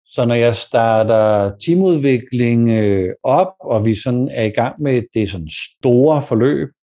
[0.06, 5.30] Så når jeg starter teamudvikling øh, op, og vi sådan er i gang med det
[5.30, 6.75] sådan store forløb,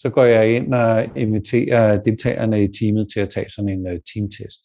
[0.00, 4.00] så går jeg ind og inviterer deltagerne i teamet til at tage sådan en øh,
[4.14, 4.62] teamtest.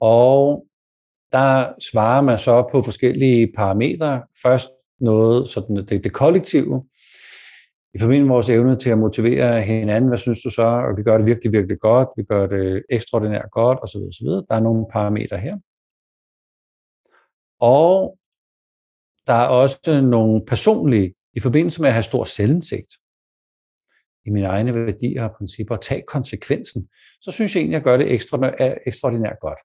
[0.00, 0.66] Og
[1.32, 4.22] der svarer man så på forskellige parametre.
[4.42, 6.84] Først noget, sådan øh, det, det kollektive,
[7.94, 10.62] i forbindelse med vores evne til at motivere hinanden, hvad synes du så?
[10.62, 13.98] Og vi gør det virkelig, virkelig godt, vi gør det ekstraordinært godt, osv.
[13.98, 14.26] osv.
[14.26, 15.56] Der er nogle parametre her.
[17.60, 18.18] Og
[19.26, 22.92] der er også nogle personlige, i forbindelse med at have stor selvindsigt
[24.28, 26.88] i mine egne værdier og principper, og tage konsekvensen,
[27.20, 28.52] så synes jeg egentlig, at jeg gør det ekstra,
[28.86, 29.58] ekstraordinært godt.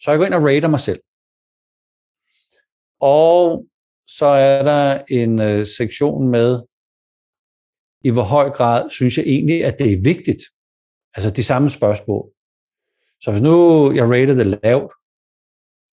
[0.00, 1.00] Så jeg går ind og rater mig selv.
[3.00, 3.66] Og
[4.08, 6.62] så er der en øh, sektion med,
[8.04, 10.42] i hvor høj grad synes jeg egentlig, at det er vigtigt.
[11.14, 12.30] Altså de samme spørgsmål.
[13.20, 13.52] Så hvis nu
[13.92, 14.92] jeg rater det lavt,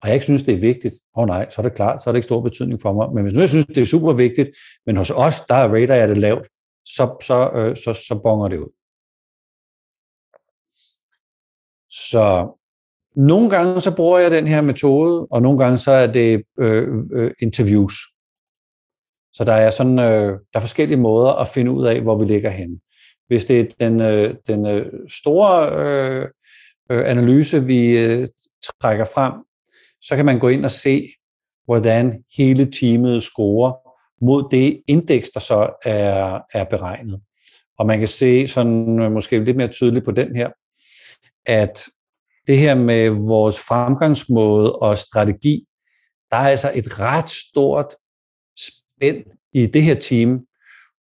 [0.02, 2.10] og jeg ikke synes, det er vigtigt, åh oh nej, så er det klart, så
[2.10, 3.14] er det ikke stor betydning for mig.
[3.14, 4.50] Men hvis nu jeg synes, det er super vigtigt,
[4.86, 6.48] men hos os, der rater jeg det lavt,
[6.86, 8.72] så, så, øh, så, så bonger det ud.
[11.90, 12.58] Så
[13.16, 16.88] nogle gange så bruger jeg den her metode, og nogle gange så er det øh,
[17.14, 17.94] øh, interviews.
[19.34, 22.26] Så der er sådan øh, der er forskellige måder at finde ud af, hvor vi
[22.26, 22.80] ligger henne.
[23.28, 26.28] Hvis det er den, øh, den øh, store øh,
[26.92, 28.28] øh, analyse, vi øh,
[28.82, 29.34] trækker frem,
[30.02, 31.08] så kan man gå ind og se,
[31.66, 33.83] hvordan hele teamet scorer
[34.26, 37.22] mod det indeks, der så er, er beregnet.
[37.78, 40.50] Og man kan se sådan øh, måske lidt mere tydeligt på den her,
[41.46, 41.84] at
[42.48, 45.66] det her med vores fremgangsmåde og strategi,
[46.32, 47.96] der er altså et ret stort
[48.60, 50.46] spænd i det her team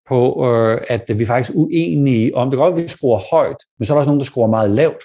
[0.08, 3.56] på, øh, at vi er faktisk uenige om, det går godt, at vi skruer højt,
[3.78, 5.02] men så er der også nogen, der scorer meget lavt.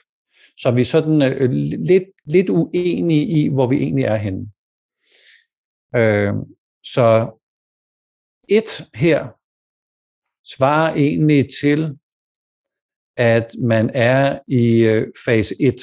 [0.57, 4.47] Så vi er sådan øh, lidt, lidt uenige i, hvor vi egentlig er henne.
[5.95, 6.33] Øh,
[6.83, 7.29] så
[8.49, 9.27] et her
[10.55, 11.97] svarer egentlig til,
[13.17, 15.75] at man er i øh, fase 1.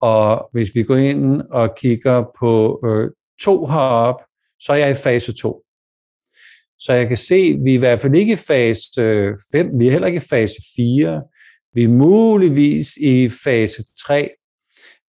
[0.00, 4.24] Og hvis vi går ind og kigger på øh, 2 heroppe,
[4.60, 5.64] så er jeg i fase 2.
[6.78, 9.78] Så jeg kan se, at vi er i hvert fald ikke i fase øh, 5,
[9.78, 11.22] vi er heller ikke i fase 4,
[11.72, 14.30] vi er muligvis i fase 3,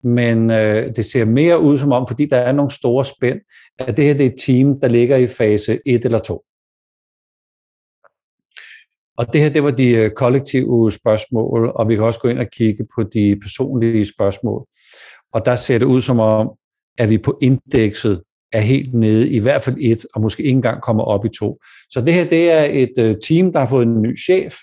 [0.05, 3.39] men øh, det ser mere ud som om, fordi der er nogle store spænd,
[3.79, 6.43] at det her det er et team, der ligger i fase 1 eller 2.
[9.17, 12.39] Og det her, det var de øh, kollektive spørgsmål, og vi kan også gå ind
[12.39, 14.65] og kigge på de personlige spørgsmål.
[15.33, 16.51] Og der ser det ud som om,
[16.97, 18.21] at vi på indekset
[18.53, 21.59] er helt nede i hvert fald et, og måske ikke engang kommer op i to.
[21.89, 24.55] Så det her, det er et øh, team, der har fået en ny chef,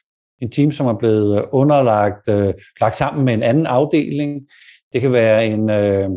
[0.43, 2.29] en team, som er blevet øh, underlagt,
[2.81, 4.41] lagt sammen med en anden afdeling.
[4.93, 6.11] Det kan være en, øh,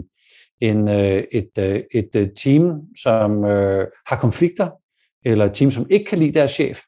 [0.62, 4.70] en, øh, et, øh, et, et team, som øh, har konflikter,
[5.26, 6.80] eller et team, som ikke kan lide deres chef.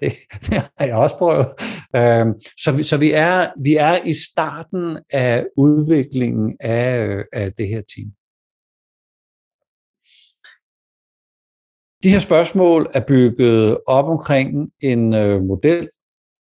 [0.00, 1.46] Det, det har jeg også prøvet.
[1.96, 2.26] Øh,
[2.58, 7.68] så vi, så vi, er, vi er i starten af udviklingen af, øh, af det
[7.68, 8.12] her team.
[12.02, 15.88] De her spørgsmål er bygget op omkring en øh, model,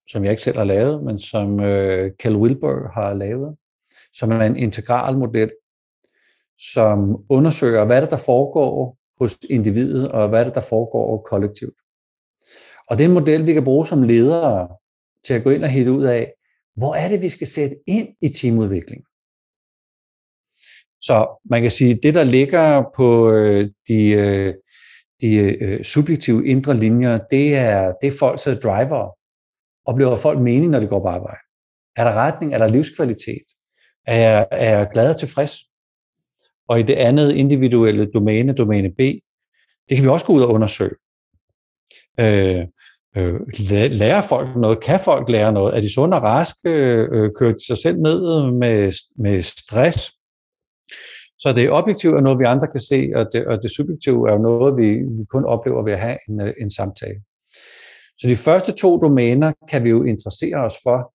[0.09, 3.57] som jeg ikke selv har lavet, men som øh, Cal Wilber har lavet,
[4.14, 5.50] som er en integral model,
[6.59, 11.74] som undersøger, hvad det der foregår hos individet, og hvad det der foregår kollektivt.
[12.88, 14.68] Og det er en model, vi kan bruge som ledere
[15.24, 16.33] til at gå ind og hitte ud af,
[16.77, 19.05] hvor er det, vi skal sætte ind i teamudvikling.
[21.00, 24.55] Så man kan sige, at det, der ligger på øh, de, øh,
[25.20, 29.18] de øh, subjektive indre linjer, det er, det er folks driver.
[29.85, 31.40] Oplever folk mening, når de går på arbejde?
[31.96, 32.55] Er der retning?
[32.55, 33.46] Er der livskvalitet?
[34.07, 35.57] Er jeg, er jeg glad og tilfreds?
[36.69, 38.99] Og i det andet individuelle domæne, domæne B,
[39.88, 40.95] det kan vi også gå ud og undersøge.
[42.21, 42.64] Øh,
[43.17, 43.40] øh,
[43.90, 44.81] lærer folk noget?
[44.81, 45.77] Kan folk lære noget?
[45.77, 46.71] Er de sunde og raske?
[46.71, 50.12] Øh, kører de sig selv ned med, med stress?
[51.38, 54.38] Så det objektive er noget, vi andre kan se, og det, og det subjektive er
[54.38, 54.88] noget, vi,
[55.19, 57.21] vi kun oplever ved at have en, øh, en samtale.
[58.19, 61.13] Så de første to domæner kan vi jo interessere os for,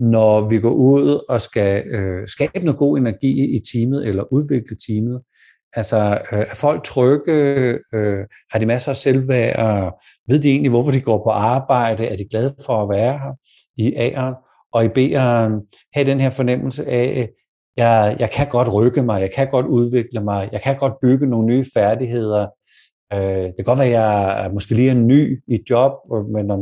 [0.00, 4.76] når vi går ud og skal øh, skabe noget god energi i teamet eller udvikle
[4.86, 5.20] teamet.
[5.72, 7.32] Altså, øh, er folk trygge?
[7.94, 9.92] Øh, har de masser af selvværd?
[10.28, 12.06] Ved de egentlig, hvorfor de går på arbejde?
[12.06, 13.32] Er de glade for at være her
[13.76, 14.68] i A'eren?
[14.72, 17.28] Og i B'eren have den her fornemmelse af,
[17.76, 21.26] jeg, jeg kan godt rykke mig, jeg kan godt udvikle mig, jeg kan godt bygge
[21.26, 22.46] nogle nye færdigheder.
[23.12, 25.92] Øh, det kan godt være, at jeg måske lige er ny i job,
[26.32, 26.60] men om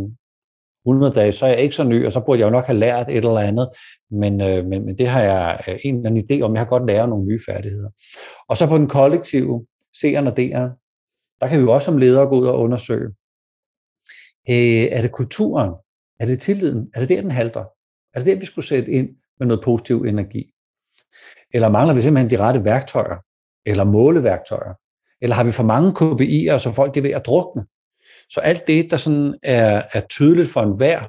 [0.86, 2.78] 100 dage, så er jeg ikke så ny, og så burde jeg jo nok have
[2.78, 3.68] lært et eller andet,
[4.10, 6.68] men, øh, men, men det har jeg øh, en eller anden idé om, jeg har
[6.68, 7.90] godt lært nogle nye færdigheder.
[8.48, 9.66] Og så på den kollektive,
[9.96, 10.82] C'eren og D'eren,
[11.40, 13.08] der kan vi jo også som ledere gå ud og undersøge,
[14.50, 15.70] øh, er det kulturen?
[16.20, 16.90] Er det tilliden?
[16.94, 17.64] Er det der, den halter?
[18.14, 20.52] Er det der, vi skulle sætte ind med noget positiv energi?
[21.54, 23.16] Eller mangler vi simpelthen de rette værktøjer?
[23.66, 24.74] Eller måleværktøjer?
[25.20, 27.66] Eller har vi for mange KPI'er, så folk er ved at drukne?
[28.34, 31.00] Så alt det, der sådan er, er tydeligt for enhver,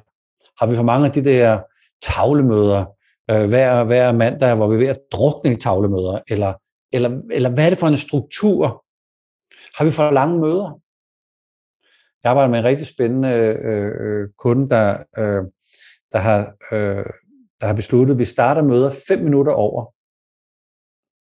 [0.58, 1.60] har vi for mange af de der
[2.02, 2.84] tavlemøder,
[3.30, 6.54] øh, hver, hver mandag, hvor vi er ved at drukne i tavlemøder, eller,
[6.92, 8.84] eller, eller hvad er det for en struktur?
[9.76, 10.80] Har vi for lange møder?
[12.22, 15.42] Jeg arbejder med en rigtig spændende øh, øh kunde, der, øh,
[16.12, 16.38] der, har,
[16.72, 17.06] øh,
[17.60, 19.94] der har besluttet, at vi starter møder 5 minutter over.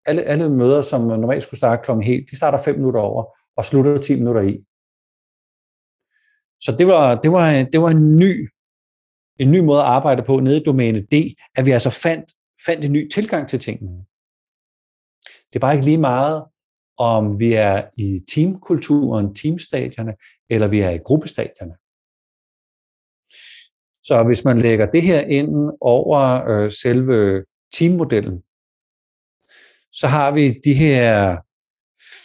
[0.05, 3.65] Alle, alle møder, som normalt skulle starte klokken helt, de starter 5 minutter over og
[3.65, 4.65] slutter 10 minutter i.
[6.63, 8.49] Så det var, det var, det var en ny
[9.39, 11.13] en ny måde at arbejde på nede i domæne D,
[11.55, 12.33] at vi altså fandt,
[12.65, 14.05] fandt en ny tilgang til tingene.
[15.23, 16.43] Det er bare ikke lige meget,
[16.97, 20.13] om vi er i teamkulturen, teamstadierne,
[20.49, 21.75] eller vi er i gruppestadierne.
[24.03, 28.43] Så hvis man lægger det her ind over øh, selve teammodellen,
[29.91, 31.37] så har vi de her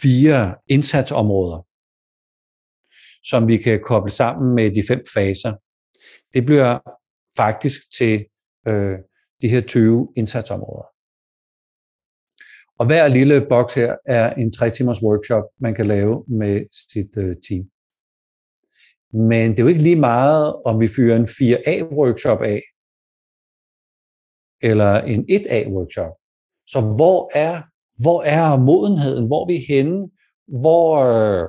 [0.01, 1.67] fire indsatsområder,
[3.23, 5.53] som vi kan koble sammen med de fem faser.
[6.33, 6.79] Det bliver
[7.37, 8.25] faktisk til
[8.67, 8.97] øh,
[9.41, 10.87] de her 20 indsatsområder.
[12.79, 17.17] Og hver lille boks her er en tre timers workshop, man kan lave med sit
[17.17, 17.63] øh, team.
[19.13, 22.61] Men det er jo ikke lige meget, om vi fyrer en 4A-workshop af,
[24.61, 26.13] eller en 1A-workshop.
[26.67, 27.61] Så hvor er,
[28.03, 29.27] hvor er modenheden?
[29.27, 30.09] Hvor er vi henne?
[30.61, 31.47] Hvor, øh,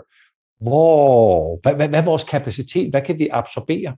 [0.60, 2.90] hvor, hvad, hvad, hvad er vores kapacitet?
[2.90, 3.96] Hvad kan vi absorbere?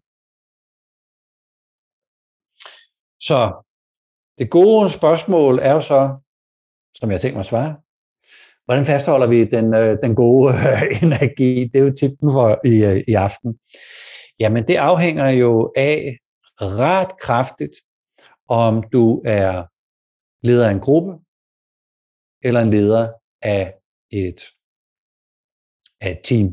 [3.21, 3.39] Så
[4.39, 6.17] det gode spørgsmål er jo så,
[6.95, 7.77] som jeg tænker mig at svare,
[8.65, 11.65] hvordan fastholder vi den, øh, den gode øh, energi?
[11.65, 13.59] Det er jo tippen for i, øh, i aften.
[14.41, 16.19] Jamen det afhænger jo af
[16.61, 17.75] ret kraftigt,
[18.49, 19.67] om du er
[20.47, 21.13] leder af en gruppe,
[22.45, 23.75] eller en leder af
[24.11, 24.41] et,
[26.03, 26.49] af et team.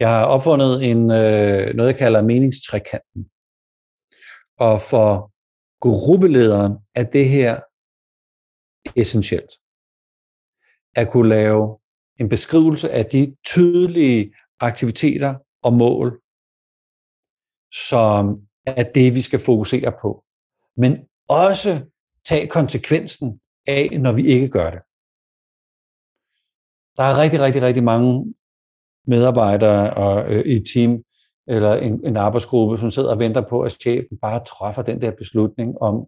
[0.00, 3.30] Jeg har opfundet en, øh, noget, jeg kalder meningstrekanten.
[4.56, 5.32] Og for
[5.80, 7.60] gruppelederen er det her
[8.96, 9.52] essentielt.
[10.96, 11.78] At kunne lave
[12.20, 16.20] en beskrivelse af de tydelige aktiviteter og mål,
[17.72, 20.24] som er det, vi skal fokusere på.
[20.76, 20.92] Men
[21.28, 21.86] også
[22.24, 24.82] tage konsekvensen af, når vi ikke gør det.
[27.00, 28.34] Der er rigtig, rigtig, rigtig mange
[29.06, 31.02] medarbejdere og, øh, i et team
[31.48, 35.10] eller en, en arbejdsgruppe, som sidder og venter på, at chefen bare træffer den der
[35.10, 36.06] beslutning om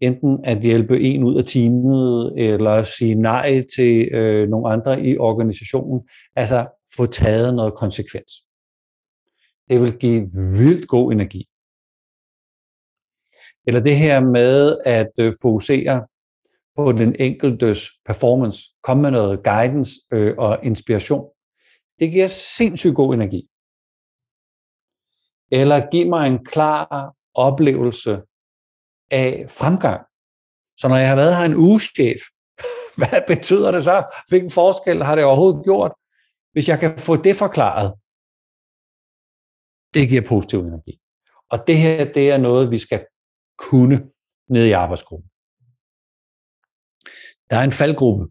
[0.00, 5.18] enten at hjælpe en ud af teamet, eller sige nej til øh, nogle andre i
[5.18, 6.08] organisationen.
[6.36, 8.32] Altså få taget noget konsekvens.
[9.70, 10.20] Det vil give
[10.58, 11.48] vildt god energi.
[13.66, 16.06] Eller det her med at øh, fokusere
[16.78, 21.30] på den enkeltes performance, komme med noget guidance øh, og inspiration.
[21.98, 23.50] Det giver sindssygt god energi.
[25.50, 28.22] Eller giv mig en klar oplevelse
[29.10, 30.00] af fremgang.
[30.80, 32.20] Så når jeg har været her en uge chef,
[32.98, 34.22] hvad betyder det så?
[34.28, 35.92] Hvilken forskel har det overhovedet gjort?
[36.52, 37.88] Hvis jeg kan få det forklaret,
[39.94, 41.00] det giver positiv energi.
[41.50, 43.06] Og det her, det er noget, vi skal
[43.58, 44.10] kunne
[44.48, 45.30] ned i arbejdsgruppen.
[47.50, 48.24] Der er en faldgruppe,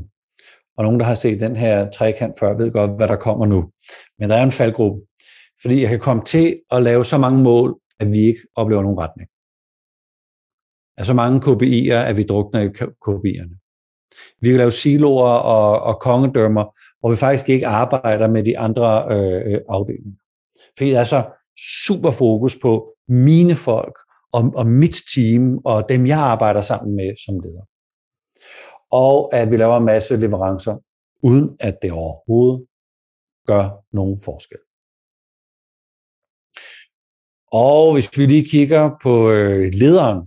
[0.76, 3.70] og nogen, der har set den her trekant før, ved godt, hvad der kommer nu.
[4.18, 5.00] Men der er en faldgruppe,
[5.62, 8.98] fordi jeg kan komme til at lave så mange mål, at vi ikke oplever nogen
[8.98, 9.28] retning.
[10.98, 12.68] Er så mange KPI'er, at vi drukner i
[13.06, 13.56] KPI'erne.
[14.40, 16.64] Vi kan lave siloer og, og kongedømmer,
[17.00, 20.12] hvor vi faktisk ikke arbejder med de andre øh, øh afdelinger.
[20.78, 21.24] Fordi der er så
[21.86, 23.96] super fokus på mine folk
[24.32, 27.64] og, og mit team og dem, jeg arbejder sammen med som leder.
[29.02, 30.74] Og at vi laver en masse leverancer,
[31.28, 32.66] uden at det overhovedet
[33.46, 33.64] gør
[33.98, 34.62] nogen forskel.
[37.52, 40.20] Og hvis vi lige kigger på øh, lederen,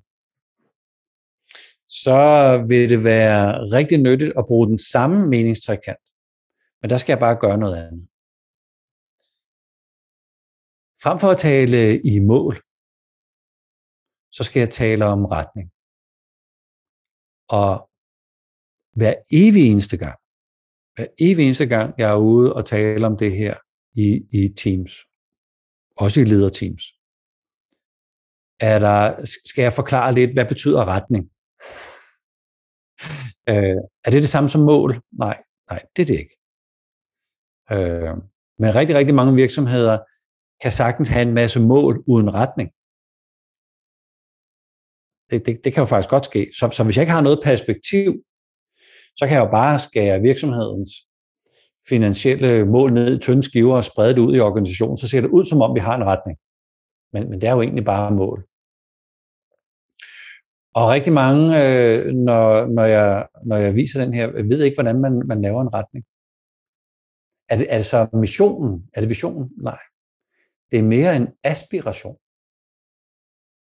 [2.03, 2.22] så
[2.70, 3.41] vil det være
[3.78, 6.05] rigtig nyttigt at bruge den samme meningstrækant.
[6.82, 8.07] Men der skal jeg bare gøre noget andet.
[11.03, 12.53] Frem for at tale i mål,
[14.32, 15.72] så skal jeg tale om retning.
[17.49, 17.86] Og
[18.99, 20.17] hver evig eneste gang,
[20.95, 23.55] hver evig eneste gang, jeg er ude og tale om det her
[24.05, 24.07] i,
[24.39, 24.93] i Teams,
[26.03, 26.83] også i lederteams,
[28.59, 31.23] er der, skal jeg forklare lidt, hvad betyder retning?
[33.49, 35.01] Øh, er det det samme som mål?
[35.11, 35.37] Nej,
[35.69, 36.35] nej, det er det ikke.
[37.71, 38.15] Øh,
[38.61, 39.97] men rigtig, rigtig mange virksomheder
[40.61, 42.69] kan sagtens have en masse mål uden retning.
[45.29, 46.41] Det, det, det kan jo faktisk godt ske.
[46.59, 48.23] Så, så hvis jeg ikke har noget perspektiv,
[49.18, 50.89] så kan jeg jo bare skære virksomhedens
[51.89, 55.30] finansielle mål ned i tynde skiver og sprede det ud i organisationen, så ser det
[55.30, 56.38] ud som om, vi har en retning.
[57.13, 58.47] Men, men det er jo egentlig bare mål.
[60.74, 65.01] Og rigtig mange, øh, når, når, jeg, når jeg viser den her, ved ikke, hvordan
[65.01, 66.05] man, man laver en retning.
[67.49, 68.89] Er det, er det så missionen?
[68.93, 69.51] Er det visionen?
[69.57, 69.80] Nej.
[70.72, 72.18] Det er mere en aspiration.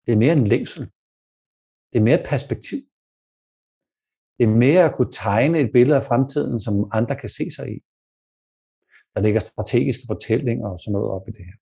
[0.05, 0.83] Det er mere en længsel.
[1.93, 2.81] Det er mere et perspektiv.
[4.37, 7.67] Det er mere at kunne tegne et billede af fremtiden, som andre kan se sig
[7.75, 7.79] i.
[9.15, 11.57] Der ligger strategiske fortællinger og sådan noget op i det her.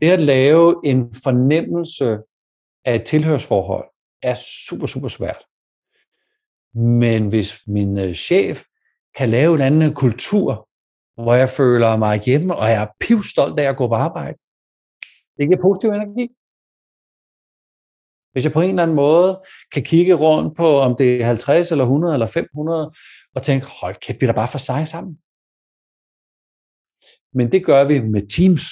[0.00, 2.18] Det at lave en fornemmelse
[2.84, 3.88] af et tilhørsforhold
[4.22, 4.34] er
[4.68, 5.44] super, super svært.
[6.74, 8.64] Men hvis min øh, chef
[9.16, 10.68] kan lave en anden kultur,
[11.22, 14.38] hvor jeg føler mig hjemme, og jeg er pivstolt af at gå på arbejde,
[15.36, 16.35] det giver positiv energi.
[18.36, 21.70] Hvis jeg på en eller anden måde kan kigge rundt på, om det er 50
[21.70, 22.94] eller 100 eller 500,
[23.34, 25.14] og tænke, hold kæft, vi er da bare for sig sammen.
[27.36, 28.64] Men det gør vi med teams.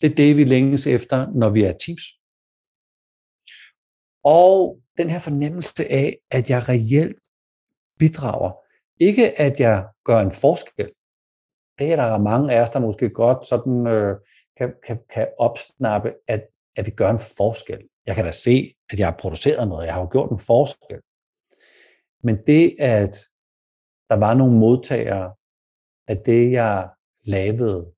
[0.00, 2.04] Det er det, vi længes efter, når vi er teams.
[4.24, 7.18] Og den her fornemmelse af, at jeg reelt
[7.98, 8.52] bidrager.
[9.00, 10.90] Ikke at jeg gør en forskel.
[11.78, 14.16] Det er der mange af os, der måske godt sådan, øh,
[14.58, 16.42] kan, kan, kan opsnappe, at,
[16.76, 17.88] at vi gør en forskel.
[18.06, 19.86] Jeg kan da se, at jeg har produceret noget.
[19.86, 21.00] Jeg har jo gjort en forskel.
[22.22, 23.14] Men det, at
[24.10, 25.34] der var nogle modtagere
[26.08, 26.90] af det, jeg
[27.24, 27.92] lavede,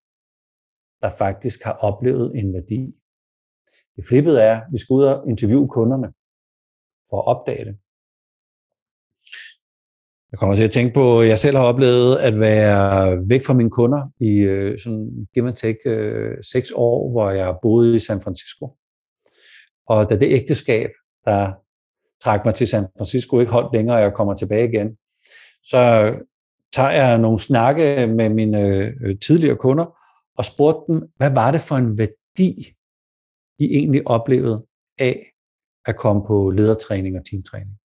[1.02, 2.94] der faktisk har oplevet en værdi.
[3.96, 6.12] Det flippede er, at vi skal ud og interviewe kunderne
[7.10, 7.78] for at opdage det.
[10.32, 13.54] Jeg kommer til at tænke på, at jeg selv har oplevet at være væk fra
[13.54, 17.98] mine kunder i øh, sådan, give and take, øh, seks år, hvor jeg boede i
[17.98, 18.76] San Francisco.
[19.86, 20.90] Og da det ægteskab,
[21.24, 21.52] der
[22.24, 24.96] trak mig til San Francisco, ikke holdt længere, og jeg kommer tilbage igen,
[25.64, 26.14] så
[26.72, 28.60] tager jeg nogle snakke med mine
[29.00, 29.98] øh, tidligere kunder,
[30.36, 32.74] og spurgte dem, hvad var det for en værdi,
[33.58, 34.66] I egentlig oplevede
[34.98, 35.26] af
[35.86, 37.78] at komme på ledertræning og teamtræning.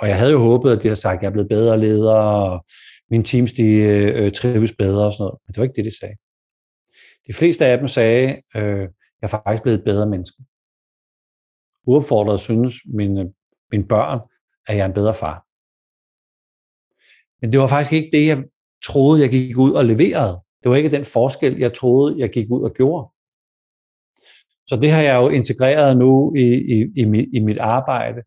[0.00, 2.14] Og jeg havde jo håbet, at de havde sagt, at jeg er blevet bedre leder,
[2.14, 2.64] og
[3.10, 5.38] mine teams de, øh, øh, trives bedre og sådan noget.
[5.46, 6.16] Men det var ikke det, de sagde.
[7.26, 8.80] De fleste af dem sagde, øh,
[9.20, 10.42] jeg er faktisk blevet et bedre menneske.
[11.86, 13.26] Uopfordret synes mine, øh,
[13.72, 14.20] mine børn,
[14.66, 15.44] at jeg er en bedre far.
[17.40, 18.44] Men det var faktisk ikke det, jeg
[18.84, 20.40] troede, jeg gik ud og leverede.
[20.62, 23.08] Det var ikke den forskel, jeg troede, jeg gik ud og gjorde.
[24.66, 28.22] Så det har jeg jo integreret nu i, i, i, mit, i mit arbejde,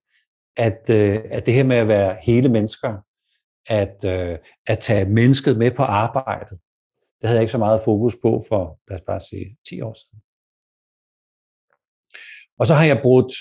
[0.68, 2.98] at, øh, at det her med at være hele mennesker,
[3.66, 4.38] at, øh,
[4.68, 6.58] at tage mennesket med på arbejdet,
[7.22, 9.94] det havde jeg ikke så meget fokus på for, lad os bare sige, 10 år
[9.94, 10.20] siden.
[12.60, 13.34] Og så har jeg brugt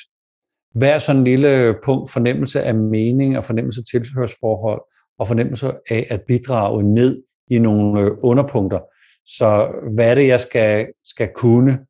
[0.74, 4.82] hver sådan lille punkt, fornemmelse af mening og fornemmelse af tilhørsforhold,
[5.18, 8.80] og fornemmelse af at bidrage ned i nogle øh, underpunkter.
[9.26, 11.86] Så hvad er det, jeg skal, skal kunne,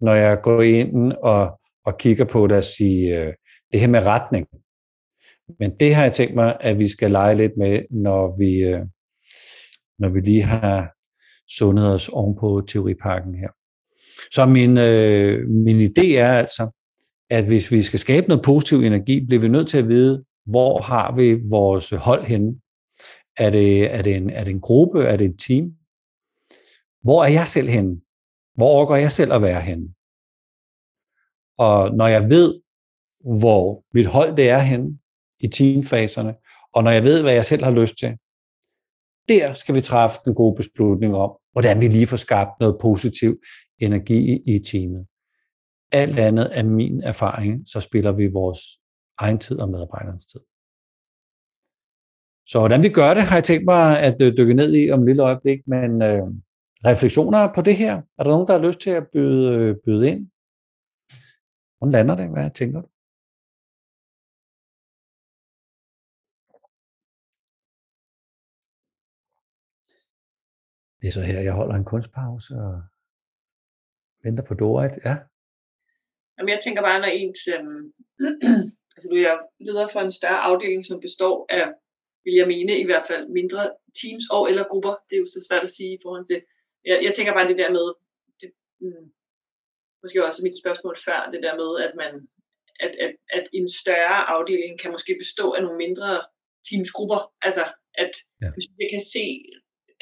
[0.00, 3.34] når jeg går ind og, og kigger på det og siger, øh,
[3.72, 4.46] det her med retning.
[5.58, 8.80] Men det har jeg tænkt mig, at vi skal lege lidt med, når vi, øh,
[9.98, 10.94] når vi lige har
[11.58, 13.48] sundet os ovenpå teoriparken her.
[14.32, 16.70] Så min, øh, min idé er altså,
[17.30, 20.80] at hvis vi skal skabe noget positiv energi, bliver vi nødt til at vide, hvor
[20.80, 22.60] har vi vores hold henne?
[23.36, 25.04] Er det, er det, en, er det en gruppe?
[25.04, 25.64] Er det et team?
[27.02, 28.00] Hvor er jeg selv henne?
[28.54, 29.88] Hvor overgår jeg selv at være henne?
[31.58, 32.60] Og når jeg ved,
[33.38, 34.98] hvor mit hold det er henne
[35.44, 36.34] i teamfaserne,
[36.74, 38.16] og når jeg ved, hvad jeg selv har lyst til,
[39.28, 43.40] der skal vi træffe en god beslutning om, hvordan vi lige får skabt noget positiv
[43.78, 45.06] energi i, teamet.
[45.92, 48.60] Alt andet er min erfaring, så spiller vi vores
[49.18, 50.40] egen tid og medarbejdernes tid.
[52.46, 55.00] Så hvordan vi gør det, har jeg tænkt mig at øh, dykke ned i om
[55.00, 56.22] et lille øjeblik, men øh,
[56.86, 58.02] refleksioner på det her.
[58.18, 60.30] Er der nogen, der har lyst til at byde, øh, byde ind?
[61.78, 62.28] Hvordan lander det?
[62.28, 62.88] Hvad tænker du?
[71.04, 72.74] Det er så her, jeg holder en kunstpause og
[74.24, 74.96] venter på Dorit.
[75.08, 75.16] Ja.
[76.34, 77.42] Jamen, jeg tænker bare, når ens...
[77.54, 77.82] Øhm,
[78.94, 79.36] altså, du er
[79.66, 81.66] leder for en større afdeling, som består af,
[82.24, 83.62] vil jeg mene, i hvert fald mindre
[84.00, 84.94] teams og eller grupper.
[85.06, 86.38] Det er jo så svært at sige i forhold til...
[86.90, 87.86] Jeg, jeg tænker bare det der med...
[88.40, 88.48] Det,
[88.80, 89.06] mm,
[90.02, 92.12] måske også mit spørgsmål før, det der med, at man
[92.84, 96.10] at, at, at en større afdeling kan måske bestå af nogle mindre
[96.66, 97.20] teamsgrupper.
[97.46, 97.64] Altså,
[98.04, 98.50] at ja.
[98.54, 99.26] hvis vi kan se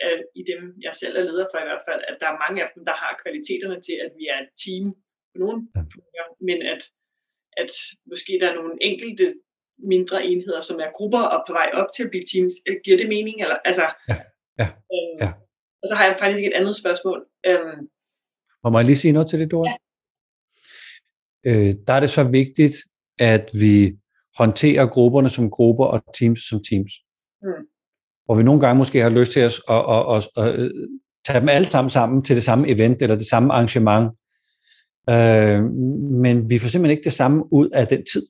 [0.08, 2.58] at i dem, jeg selv er leder for i hvert fald, at der er mange
[2.64, 4.84] af dem, der har kvaliteterne til, at vi er et team
[5.30, 6.82] på nogle punkter, men at,
[7.62, 7.72] at
[8.10, 9.26] måske der er nogle enkelte
[9.92, 12.54] mindre enheder, som er grupper og på vej op til at blive teams.
[12.68, 13.36] Øh, giver det mening?
[13.44, 14.16] Eller, altså, ja,
[14.60, 15.30] ja, øhm, ja.
[15.82, 17.18] Og så har jeg faktisk et andet spørgsmål.
[17.48, 17.80] Øhm,
[18.62, 19.68] og må jeg lige sige noget til det, Dora?
[19.70, 19.76] Ja.
[21.48, 22.76] Øh, der er det så vigtigt,
[23.18, 23.74] at vi
[24.40, 26.92] håndterer grupperne som grupper og teams som teams.
[27.42, 27.71] Mm
[28.32, 30.72] hvor vi nogle gange måske har lyst til at, at, at, at, at
[31.26, 34.10] tage dem alle sammen sammen til det samme event eller det samme arrangement.
[35.10, 35.64] Øh,
[36.22, 38.26] men vi får simpelthen ikke det samme ud af den tid.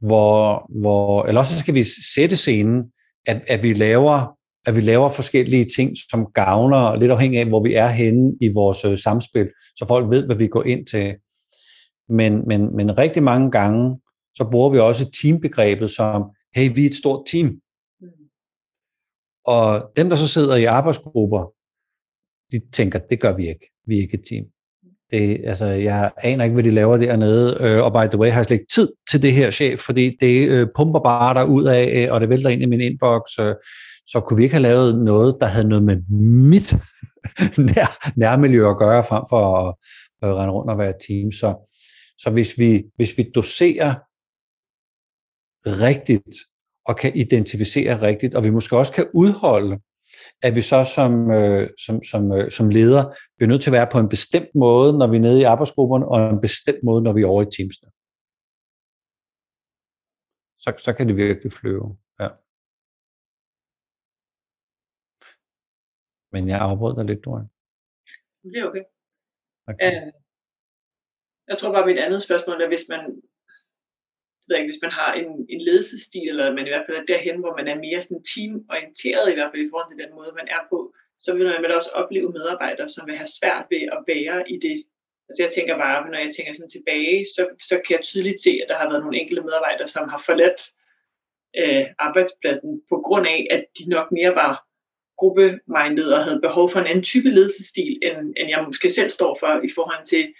[0.00, 2.84] Hvor, hvor, eller også skal vi sætte scenen,
[3.26, 7.62] at, at, vi laver, at vi laver forskellige ting, som gavner, lidt afhængig af, hvor
[7.62, 11.14] vi er henne i vores øh, samspil, så folk ved, hvad vi går ind til.
[12.08, 14.00] Men, men, men rigtig mange gange,
[14.34, 16.22] så bruger vi også teambegrebet som,
[16.54, 17.60] hey, vi er et stort team.
[19.46, 21.52] Og dem, der så sidder i arbejdsgrupper,
[22.52, 23.70] de tænker, det gør vi ikke.
[23.86, 24.44] Vi er ikke et team.
[25.10, 28.38] Det, altså, jeg aner ikke, hvad de laver dernede, øh, og by the way, har
[28.38, 31.64] jeg slet ikke tid til det her, chef, fordi det øh, pumper bare der ud
[31.64, 33.54] af, øh, og det vælter ind i min inbox, øh,
[34.06, 35.96] så kunne vi ikke have lavet noget, der havde noget med
[36.50, 36.72] mit
[37.74, 39.74] nær, nærmiljø at gøre, frem for at
[40.24, 41.32] øh, rende rundt og være et team.
[41.32, 41.72] Så,
[42.18, 43.94] så hvis, vi, hvis vi doserer
[45.66, 46.36] rigtigt
[46.88, 49.74] og kan identificere rigtigt, og vi måske også kan udholde,
[50.42, 53.04] at vi så som, øh, som, som, øh, som leder
[53.36, 56.08] bliver nødt til at være på en bestemt måde, når vi er nede i arbejdsgrupperne,
[56.12, 57.88] og en bestemt måde, når vi er over i teamsene.
[60.64, 61.86] Så, så kan det virkelig flyve.
[62.22, 62.28] Ja.
[66.32, 67.48] Men jeg afbrød dig lidt, Dorian.
[68.52, 68.84] Det er okay.
[69.70, 69.86] okay.
[69.86, 70.12] Øh,
[71.50, 73.02] jeg tror bare, mit andet spørgsmål er, hvis man
[74.46, 77.38] ved ikke, hvis man har en, en ledelsesstil, eller man i hvert fald er derhen,
[77.42, 80.48] hvor man er mere sådan teamorienteret, i hvert fald i forhold til den måde, man
[80.56, 80.78] er på,
[81.24, 84.76] så vil man også opleve medarbejdere, som vil have svært ved at være i det.
[85.28, 88.52] Altså jeg tænker bare, når jeg tænker sådan tilbage, så, så kan jeg tydeligt se,
[88.62, 90.60] at der har været nogle enkelte medarbejdere, som har forladt
[91.60, 94.52] øh, arbejdspladsen på grund af, at de nok mere var
[95.20, 99.36] gruppemindet og havde behov for en anden type ledelsesstil, end, end jeg måske selv står
[99.40, 100.34] for i forhold til,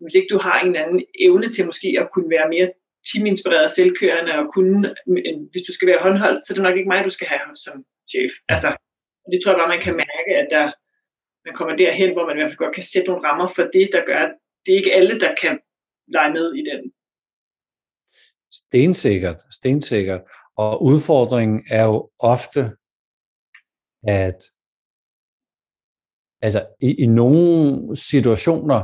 [0.00, 2.68] hvis ikke du har en anden evne til måske at kunne være mere
[3.08, 4.94] teaminspireret selvkørende og kunne,
[5.50, 7.84] hvis du skal være håndholdt, så er det nok ikke mig, du skal have som
[8.12, 8.32] chef.
[8.48, 8.68] Altså,
[9.32, 10.66] det tror jeg bare, man kan mærke, at der,
[11.46, 13.86] man kommer derhen, hvor man i hvert fald godt kan sætte nogle rammer for det,
[13.92, 15.60] der gør, at det er ikke alle, der kan
[16.08, 16.92] lege med i den.
[18.50, 20.22] Stensikkert, stensikkert.
[20.56, 22.60] Og udfordringen er jo ofte,
[24.06, 24.38] at
[26.42, 28.80] altså i, i nogle situationer,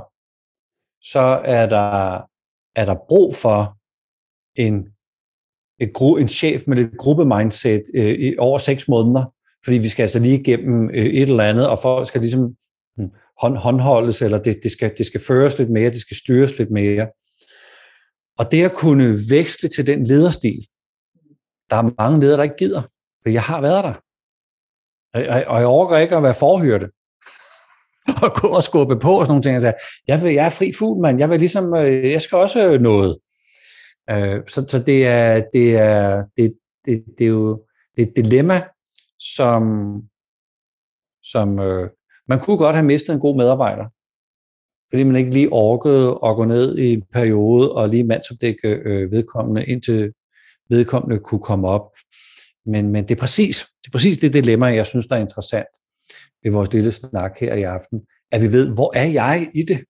[1.03, 2.17] så er der,
[2.75, 3.78] er der brug for
[4.59, 4.87] en,
[5.81, 9.35] et gru, en chef med et gruppemindset øh, i over seks måneder,
[9.65, 12.57] fordi vi skal altså lige igennem øh, et eller andet, og folk skal ligesom
[12.97, 16.59] hmm, hånd, håndholdes, eller det, det, skal, det skal føres lidt mere, det skal styres
[16.59, 17.07] lidt mere.
[18.39, 20.67] Og det at kunne veksle til den lederstil,
[21.71, 22.83] der er mange ledere, der ikke gider,
[23.23, 23.95] for jeg har været der.
[25.51, 26.89] Og jeg overgår ikke at være forhørte
[28.25, 29.55] og gå og skubbe på og sådan nogle ting.
[29.55, 29.73] Altså,
[30.09, 31.19] jeg, vil, jeg er fri fugl, mand.
[31.19, 33.19] Jeg vil ligesom, øh, jeg skal også noget.
[34.11, 36.55] Øh, så, så det er, det er, det,
[36.85, 37.65] det, det er jo
[37.97, 38.63] det er et dilemma,
[39.19, 40.03] som,
[41.23, 41.91] som øh,
[42.29, 43.85] man kunne godt have mistet en god medarbejder,
[44.91, 49.13] fordi man ikke lige orkede at gå ned i en periode og lige mandsopdække øh,
[49.13, 50.13] vedkommende, indtil
[50.71, 51.91] vedkommende kunne komme op.
[52.67, 55.69] Men, men det er præcis det er præcis det dilemma, jeg synes, der er interessant
[56.45, 59.85] i vores lille snak her i aften, at vi ved, hvor er jeg i det?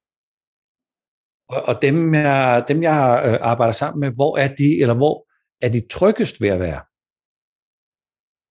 [1.48, 5.16] Og, og dem, jeg, dem, jeg øh, arbejder sammen med, hvor er de, eller hvor
[5.64, 6.82] er de tryggest ved at være?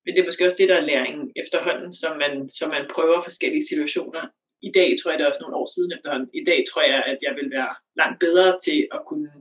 [0.04, 3.22] Men det er måske også det, der er læringen efterhånden, som man, som man prøver
[3.28, 4.24] forskellige situationer.
[4.70, 6.30] I dag tror jeg, det er også nogle år siden efterhånden.
[6.41, 7.72] I dag tror jeg, at jeg vil være
[8.02, 9.32] langt bedre til at kunne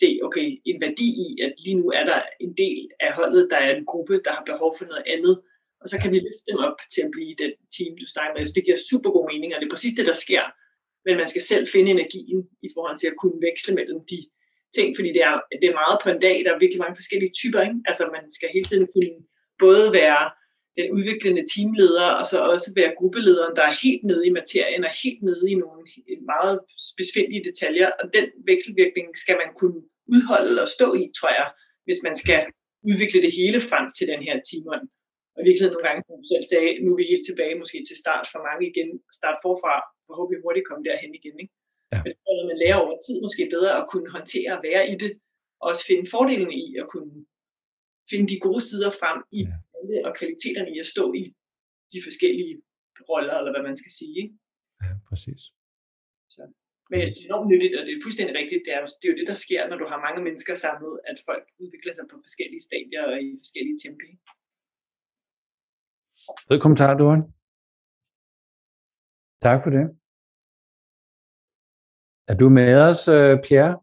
[0.00, 3.58] se, okay, en værdi i, at lige nu er der en del af holdet, der
[3.66, 5.34] er en gruppe, der har behov for noget andet,
[5.82, 8.44] og så kan vi løfte dem op til at blive den team, du snakker med.
[8.46, 10.44] Så det giver super god mening, og det er præcis det, der sker.
[11.08, 14.20] Men man skal selv finde energien i forhold til at kunne veksle mellem de
[14.76, 17.36] ting, fordi det er, det er meget på en dag, der er virkelig mange forskellige
[17.40, 17.60] typer.
[17.66, 17.78] Ikke?
[17.90, 19.16] Altså man skal hele tiden kunne
[19.64, 20.22] både være
[20.78, 24.92] den udviklende teamleder, og så også være gruppelederen, der er helt nede i materien, og
[25.02, 25.82] helt nede i nogle
[26.32, 26.56] meget
[26.90, 27.88] specifikke detaljer.
[28.00, 29.80] Og den vekselvirkning skal man kunne
[30.14, 31.48] udholde og stå i, tror jeg,
[31.86, 32.40] hvis man skal
[32.90, 34.82] udvikle det hele frem til den her timon.
[35.34, 37.96] Og i virkeligheden nogle gange, som selv sagde, nu er vi helt tilbage måske til
[38.02, 39.74] start for mange igen, start forfra,
[40.08, 41.36] forhåbentlig hurtigt komme derhen igen.
[41.42, 41.54] Ikke?
[41.92, 42.00] Ja.
[42.04, 45.12] Men når man lærer over tid måske bedre at kunne håndtere at være i det,
[45.60, 47.12] og også finde fordelen i at kunne
[48.10, 49.56] finde de gode sider frem i ja.
[50.06, 51.22] og kvaliteterne i at stå i
[51.92, 52.54] de forskellige
[53.10, 54.14] roller, eller hvad man skal sige.
[54.22, 54.34] Ikke?
[54.84, 55.42] Ja, præcis.
[56.34, 56.42] Så.
[56.90, 58.62] Men det er enormt nyttigt, og det er fuldstændig rigtigt.
[58.66, 60.94] Det er, jo, det er jo det, der sker, når du har mange mennesker samlet,
[61.10, 64.10] at folk udvikler sig på forskellige stadier og i forskellige tempi.
[66.48, 67.22] Fed kommentar, Doren.
[69.46, 69.84] Tak for det.
[72.28, 73.74] Er du med os, øh, Pierre?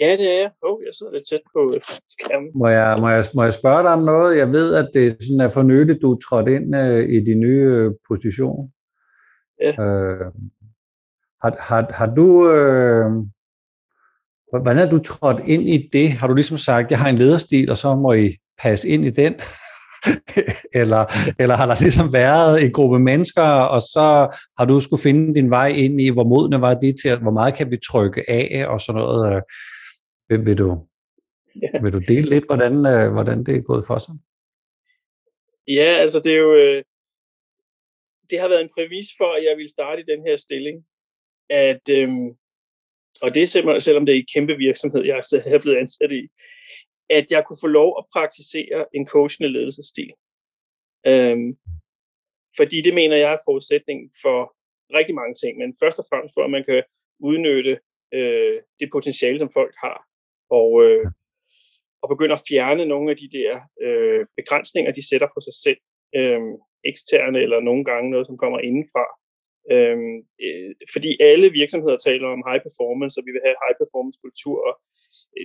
[0.00, 0.50] Ja, det er jeg.
[0.62, 1.80] Oh, jeg sidder lidt tæt på øh,
[2.14, 2.50] skærmen.
[2.54, 4.38] Må jeg, må, jeg, må jeg spørge dig om noget?
[4.38, 7.40] Jeg ved, at det sådan er for nyligt, du er trådt ind uh, i din
[7.40, 8.72] nye uh, position.
[9.60, 9.70] Ja.
[9.70, 10.26] Uh,
[11.42, 12.28] har, har, har du...
[12.56, 13.26] Uh,
[14.50, 16.12] hvordan er du trådt ind i det?
[16.12, 19.10] Har du ligesom sagt, jeg har en lederstil, og så må I passe ind i
[19.10, 19.34] den?
[20.80, 21.02] eller,
[21.40, 23.42] eller har der ligesom været en gruppe mennesker,
[23.74, 24.06] og så
[24.58, 27.54] har du skulle finde din vej ind i, hvor modne var det til, hvor meget
[27.54, 29.42] kan vi trykke af, og sådan noget.
[30.28, 30.86] Vil, vil, du,
[31.62, 31.80] ja.
[31.82, 34.14] vil du dele lidt, hvordan, øh, hvordan det er gået for sig?
[35.68, 36.82] Ja, altså det er jo, øh,
[38.30, 40.76] det har været en præmis for, at jeg ville starte i den her stilling,
[41.50, 42.28] at, øhm,
[43.22, 45.22] og det er simpelthen, selvom det er en kæmpe virksomhed, jeg
[45.54, 46.22] er blevet ansat i,
[47.10, 50.12] at jeg kunne få lov at praktisere en coachende ledelsesstil.
[51.06, 51.50] Øhm,
[52.58, 54.38] fordi det mener jeg er forudsætningen for
[54.98, 56.82] rigtig mange ting, men først og fremmest for, at man kan
[57.20, 57.74] udnytte
[58.14, 59.98] øh, det potentiale, som folk har,
[60.50, 61.06] og, øh,
[62.02, 63.50] og begynde at fjerne nogle af de der
[63.84, 65.80] øh, begrænsninger, de sætter på sig selv,
[66.18, 66.40] øh,
[66.90, 69.06] eksterne eller nogle gange noget, som kommer indenfra.
[69.74, 69.98] Øh,
[70.44, 74.56] øh, fordi alle virksomheder taler om high performance, og vi vil have high performance kultur,
[74.68, 74.74] og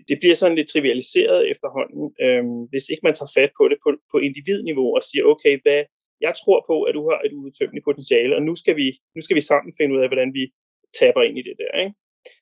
[0.10, 3.90] det bliver sådan lidt trivialiseret efterhånden, øh, hvis ikke man tager fat på det på,
[4.12, 5.82] på individniveau og siger, okay, hvad,
[6.26, 9.36] jeg tror på, at du har et udtømmeligt potentiale, og nu skal, vi, nu skal
[9.40, 10.44] vi sammen finde ud af, hvordan vi
[11.00, 11.72] taber ind i det der.
[11.84, 11.94] Ikke?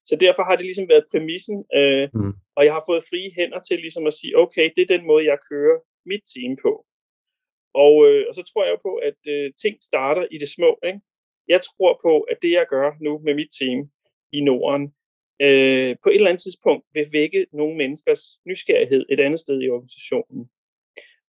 [0.09, 2.33] Så derfor har det ligesom været præmissen, øh, mm.
[2.57, 5.25] og jeg har fået frie hænder til ligesom at sige, okay, det er den måde,
[5.31, 5.77] jeg kører
[6.11, 6.71] mit team på.
[7.85, 10.71] Og, øh, og så tror jeg jo på, at øh, ting starter i det små.
[10.89, 10.99] Ikke?
[11.47, 13.79] Jeg tror på, at det, jeg gør nu med mit team
[14.37, 14.93] i Norden,
[15.45, 19.69] øh, på et eller andet tidspunkt vil vække nogle menneskers nysgerrighed et andet sted i
[19.69, 20.49] organisationen.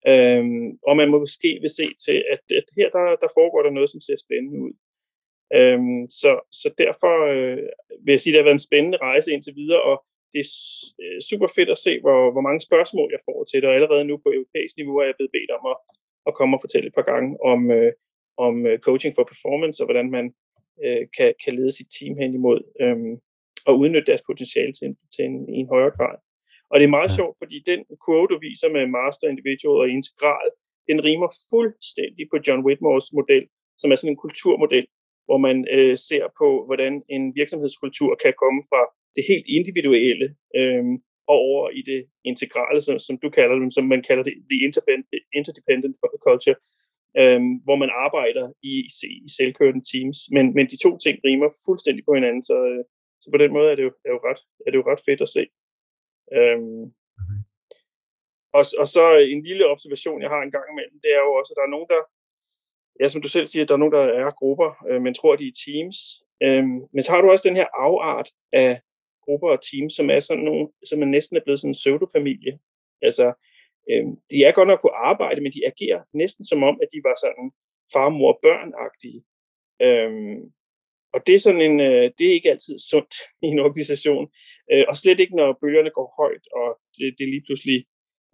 [0.07, 3.89] Øhm, og man måske vil se til, at, at her der, der foregår der noget,
[3.89, 4.73] som ser spændende ud.
[5.57, 7.63] Øhm, så, så derfor øh,
[8.03, 9.95] vil jeg sige, at det har været en spændende rejse indtil videre, og
[10.33, 10.49] det er
[11.03, 14.05] øh, super fedt at se, hvor, hvor mange spørgsmål jeg får til det, og allerede
[14.05, 15.77] nu på europæisk niveau er jeg blevet bedt om at,
[16.27, 17.91] at komme og fortælle et par gange om, øh,
[18.37, 20.25] om øh, coaching for performance, og hvordan man
[20.83, 23.17] øh, kan, kan lede sit team hen imod, øh,
[23.67, 26.17] og udnytte deres potentiale til, til en, en højere grad.
[26.71, 27.17] Og det er meget ja.
[27.19, 30.49] sjovt, fordi den quote, du viser med master, individual og integral,
[30.89, 33.45] den rimer fuldstændig på John Whitmores model,
[33.81, 34.87] som er sådan en kulturmodel,
[35.27, 38.81] hvor man øh, ser på, hvordan en virksomhedskultur kan komme fra
[39.15, 40.27] det helt individuelle
[40.59, 40.83] øh,
[41.31, 42.01] og over i det
[42.31, 44.59] integrale, som, som du kalder det, som man kalder det, the
[45.37, 45.95] interdependent
[46.27, 46.57] culture,
[47.19, 48.73] øh, hvor man arbejder i,
[49.27, 50.17] i selvkørende teams.
[50.35, 52.83] Men, men de to ting rimer fuldstændig på hinanden, så, øh,
[53.21, 55.21] så på den måde er det jo, er jo, ret, er det jo ret fedt
[55.21, 55.43] at se.
[56.37, 57.41] Øhm, mm-hmm.
[58.57, 59.03] og, og så
[59.35, 61.75] en lille observation, jeg har en gang imellem, det er jo også, at der er
[61.75, 62.01] nogen, der,
[62.99, 65.47] ja, som du selv siger, der er nogen, der er grupper, øh, men tror, de
[65.47, 65.97] er teams.
[66.43, 68.81] Øhm, men så har du også den her afart af
[69.25, 72.59] grupper og teams, som er sådan nogle, som er næsten er blevet sådan en pseudo-familie.
[73.01, 73.25] Altså,
[73.91, 76.99] øhm, de er godt nok på arbejde, men de agerer næsten som om, at de
[77.03, 77.51] var sådan
[77.93, 79.21] far, mor, børn-agtige.
[79.87, 80.53] Øhm,
[81.13, 83.13] og det er sådan en, øh, det er ikke altid sundt
[83.45, 84.25] i en organisation.
[84.71, 87.77] Øh, og slet ikke, når bølgerne går højt, og det, det lige pludselig,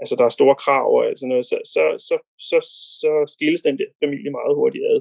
[0.02, 2.16] altså der er store krav og alt sådan noget, så, så, så,
[2.50, 2.58] så,
[3.02, 5.00] så skilles den der familie meget hurtigt ad.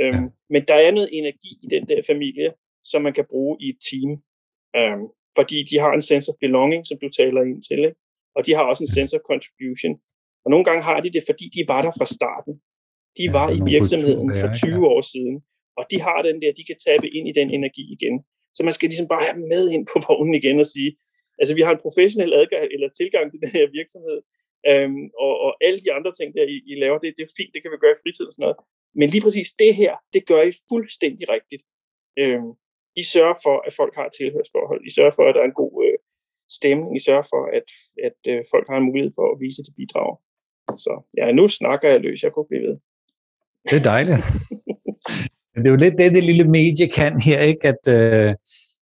[0.00, 2.48] Øhm, men der er noget energi i den der familie,
[2.90, 4.10] som man kan bruge i et team.
[4.78, 5.06] Øhm,
[5.38, 8.00] fordi de har en sense of belonging, som du taler ind til, ikke?
[8.36, 9.92] og de har også en sense of contribution.
[10.44, 12.52] Og nogle gange har de det, fordi de var der fra starten.
[13.18, 15.34] De ja, var i virksomheden for 20 år siden,
[15.78, 18.14] og de har den der, de kan tabe ind i den energi igen.
[18.56, 20.90] Så man skal ligesom bare have med ind på vognen igen og sige,
[21.40, 24.18] altså vi har en professionel adgang eller tilgang til den her virksomhed,
[24.70, 27.52] øhm, og, og alle de andre ting, der I, I laver, det, det er fint,
[27.54, 28.58] det kan vi gøre i fritid og sådan noget.
[28.98, 31.62] Men lige præcis det her, det gør I fuldstændig rigtigt.
[32.22, 32.50] Øhm,
[33.00, 34.80] I sørger for, at folk har et tilhørsforhold.
[34.88, 35.98] I sørger for, at der er en god øh,
[36.58, 36.90] stemning.
[36.96, 37.68] I sørger for, at,
[38.08, 40.10] at øh, folk har en mulighed for at vise til bidrag.
[40.86, 42.22] Så ja, nu snakker jeg løs.
[42.22, 42.76] Jeg kunne blive ved.
[43.70, 44.22] Det er dejligt.
[45.58, 47.68] Men det er jo lidt det, det lille medie kan her, ikke?
[47.68, 48.34] At, øh,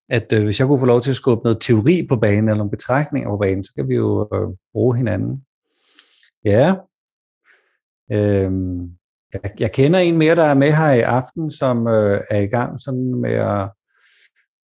[0.08, 2.56] at øh, hvis jeg kunne få lov til at skubbe noget teori på banen, eller
[2.56, 5.44] nogle betragtninger på banen, så kan vi jo øh, bruge hinanden.
[6.44, 6.74] Ja.
[8.12, 8.50] Øh,
[9.32, 12.46] jeg, jeg kender en mere, der er med her i aften, som øh, er i
[12.46, 13.68] gang sådan med at,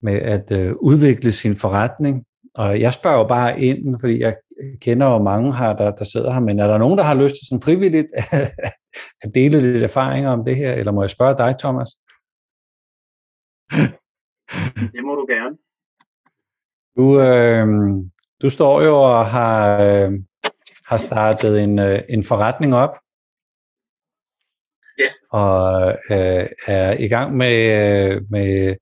[0.02, 2.24] med at øh, udvikle sin forretning.
[2.54, 4.36] Og jeg spørger jo bare ind, fordi jeg
[4.80, 7.34] kender jo mange her, der, der sidder her, men er der nogen, der har lyst
[7.34, 8.06] til sådan frivilligt
[9.22, 11.88] at dele lidt erfaringer om det her, eller må jeg spørge dig, Thomas?
[14.94, 15.56] Det må du gerne.
[16.96, 17.66] Du, øh,
[18.42, 20.12] du står jo og har, øh,
[20.86, 22.94] har startet en, øh, en forretning op.
[24.98, 25.10] Ja.
[25.30, 28.76] Og øh, er i gang med, øh, med,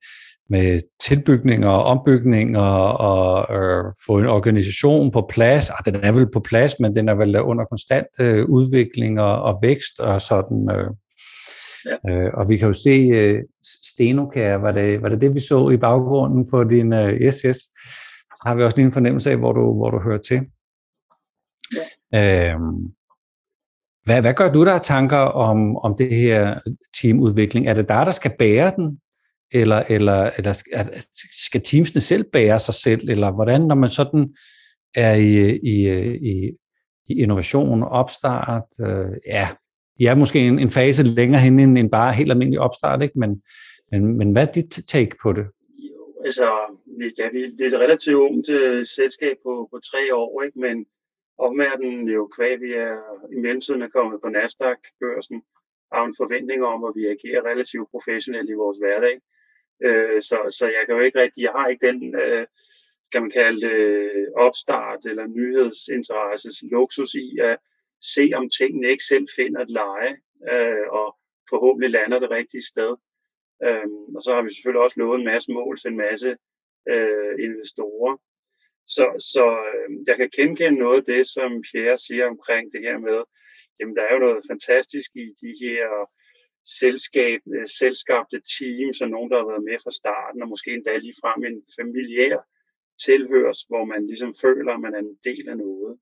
[0.51, 5.70] med tilbygninger og ombygninger og øh, få en organisation på plads.
[5.70, 9.42] Ah, den er vel på plads, men den er vel under konstant øh, udvikling og,
[9.42, 10.70] og vækst og sådan.
[10.70, 10.90] Øh,
[11.86, 12.11] Ja.
[12.11, 15.70] Øh, og vi kan jo se øh, Stenokær, var det, var det det, vi så
[15.70, 17.57] i baggrunden på din øh, yes, yes.
[17.57, 20.40] Så har vi også lige en fornemmelse af, hvor du, hvor du hører til.
[22.12, 22.53] Ja.
[22.53, 22.92] Øhm,
[24.05, 26.61] hvad, hvad gør du der tanker om, om det her
[27.01, 27.66] teamudvikling?
[27.66, 29.01] Er det dig, der skal bære den?
[29.53, 30.53] Eller, eller, eller
[31.46, 33.09] skal teamsene selv bære sig selv?
[33.09, 34.34] Eller hvordan, når man sådan
[34.94, 35.76] er i, i,
[36.14, 36.57] i,
[37.09, 39.48] i innovation, opstart, øh, ja,
[40.01, 43.18] ja, er måske en, en fase længere hen end, end bare helt almindelig opstart, ikke?
[43.18, 43.42] Men,
[43.90, 45.46] men, men hvad er dit take på det?
[45.78, 46.46] Jo, altså,
[47.18, 50.59] ja, vi, det er et relativt ungt uh, selskab på, på tre år, ikke?
[50.61, 50.86] men
[51.38, 52.94] omverdenen jo kvæg, vi er
[53.34, 55.42] i mellemtiden er kommet på Nasdaq-børsen,
[55.92, 59.16] har en forventning om, at vi agerer relativt professionelt i vores hverdag.
[59.84, 62.46] Øh, så, så jeg kan jo ikke rigtig, jeg har ikke den, øh,
[63.12, 67.56] kan man kalde det, opstart eller nyhedsinteresses luksus i at
[68.14, 70.16] se om tingene ikke selv finder et leje,
[70.52, 71.16] øh, og
[71.50, 72.92] forhåbentlig lander det rigtige sted.
[73.64, 76.30] Øh, og så har vi selvfølgelig også lovet en masse mål til en masse
[76.88, 78.16] øh, investorer.
[78.96, 82.98] Så, så øh, jeg kan genkende noget af det, som Pierre siger omkring det her
[82.98, 83.20] med,
[83.78, 85.88] jamen der er jo noget fantastisk i de her
[86.78, 90.96] selskab, øh, selskabte teams, og nogen, der har været med fra starten, og måske endda
[90.96, 92.38] lige frem en familiær
[93.06, 95.98] tilhørs, hvor man ligesom føler, at man er en del af noget.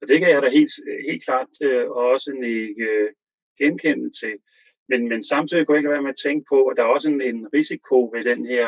[0.00, 0.72] Og det kan jeg da helt,
[1.08, 3.10] helt klart øh, også ikke øh,
[3.58, 4.34] genkende til.
[4.88, 7.10] Men, men samtidig kunne jeg ikke være med at tænke på, at der er også
[7.10, 8.66] en, en risiko ved den her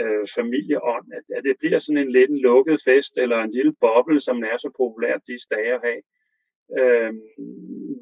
[0.00, 3.74] øh, familieånd, at, at det bliver sådan en lidt en lukket fest, eller en lille
[3.80, 6.02] boble, som er så populært de dage at have.
[6.80, 7.12] Øh,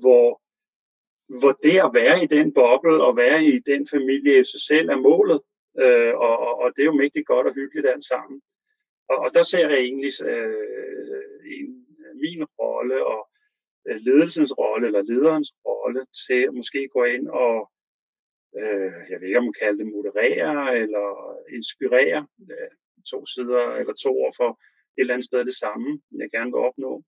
[0.02, 0.26] hvor,
[1.28, 4.88] hvor det at være i den boble og være i den familie i sig selv
[4.88, 5.40] er målet.
[5.78, 8.42] Øh, og, og, og det er jo mægtigt godt og hyggeligt alt sammen.
[9.08, 11.22] Og, og der ser jeg egentlig øh,
[11.58, 13.28] en, min rolle og
[13.88, 17.70] øh, ledelsens rolle eller lederens rolle til at måske gå ind og,
[18.58, 21.06] øh, jeg ved ikke om man kalder det moderere eller
[21.56, 22.70] inspirere øh,
[23.10, 26.64] to sider eller to år for et eller andet sted det samme, jeg gerne vil
[26.68, 27.02] opnå.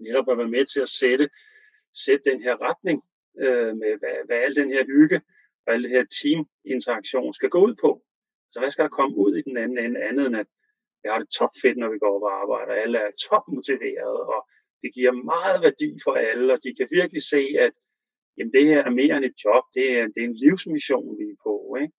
[0.00, 1.28] Netop at være med til at sætte,
[2.04, 3.02] sætte den her retning
[3.44, 5.20] øh, med, hvad, hvad al den her hygge
[5.66, 7.90] og al det her teaminteraktion skal gå ud på.
[8.52, 10.46] Så hvad skal der komme ud i den anden ende, andet end at
[11.02, 12.82] vi har det topfedt, når vi går op og arbejder.
[12.82, 14.40] Alle er topmotiverede, og
[14.82, 17.72] det giver meget værdi for alle, og de kan virkelig se, at
[18.36, 21.24] jamen, det her er mere end et job, det er, det er en livsmission, vi
[21.34, 21.54] er på.
[21.82, 21.94] Ikke?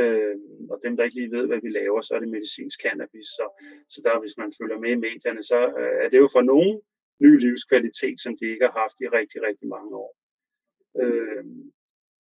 [0.00, 0.36] Øh,
[0.72, 3.28] og dem, der ikke lige ved, hvad vi laver, så er det medicinsk cannabis.
[3.38, 3.46] Så,
[3.92, 6.80] så der, hvis man følger med i medierne, så øh, er det jo for nogen
[7.24, 10.12] ny livskvalitet, som de ikke har haft i rigtig, rigtig mange år.
[11.02, 11.44] Øh,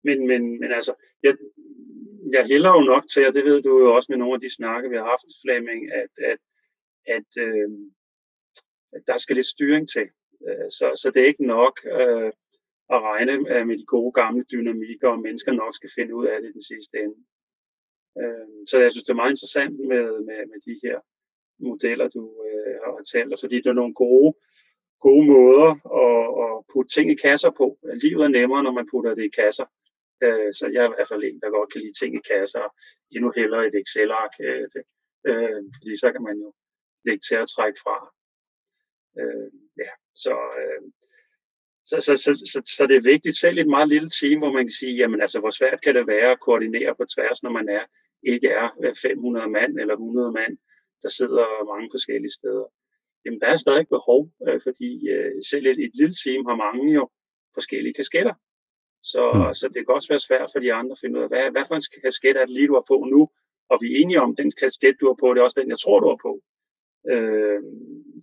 [0.05, 1.37] men, men, men altså, jeg,
[2.33, 4.55] jeg hælder jo nok til, og det ved du jo også med nogle af de
[4.55, 6.41] snakke, vi har haft, Flemming, at, at,
[7.07, 7.71] at, øh,
[8.93, 10.07] at der skal lidt styring til.
[10.49, 12.33] Øh, så, så det er ikke nok øh,
[12.95, 16.41] at regne øh, med de gode gamle dynamikker, og mennesker nok skal finde ud af
[16.41, 17.19] det i den sidste ende.
[18.21, 20.99] Øh, så jeg synes, det er meget interessant med, med, med de her
[21.59, 24.35] modeller, du øh, har talt, fordi det er nogle gode,
[25.07, 25.71] gode måder
[26.05, 27.67] at, at putte ting i kasser på.
[28.05, 29.67] Livet er nemmere, når man putter det i kasser.
[30.25, 32.65] Øh, så jeg er i hvert fald en, der godt kan lide ting i kasser,
[33.15, 34.69] endnu hellere et Excel-ark, øh,
[35.29, 36.49] øh, fordi så kan man jo
[37.07, 37.97] lægge til at trække fra.
[39.21, 39.51] Øh,
[39.83, 39.91] ja,
[40.25, 40.83] så, øh,
[41.91, 44.65] så, så, så, så, så det er vigtigt, selv et meget lille team, hvor man
[44.65, 47.69] kan sige, jamen altså, hvor svært kan det være at koordinere på tværs, når man
[47.69, 47.85] er
[48.23, 50.59] ikke er 500 mand eller 100 mand,
[51.03, 52.67] der sidder mange forskellige steder.
[53.25, 56.93] Jamen, der er stadig behov, øh, fordi øh, selv et, et lille team har mange
[56.93, 57.11] jo
[57.55, 58.35] forskellige kasketter.
[59.03, 59.55] Så, mm.
[59.55, 61.65] så det kan også være svært for de andre at finde ud af, hvad, hvad
[61.69, 63.23] for en kasket er det lige, du har på nu,
[63.71, 65.79] og vi er enige om, den kasket, du har på, det er også den, jeg
[65.79, 66.33] tror, du har på.
[67.13, 67.61] Øh,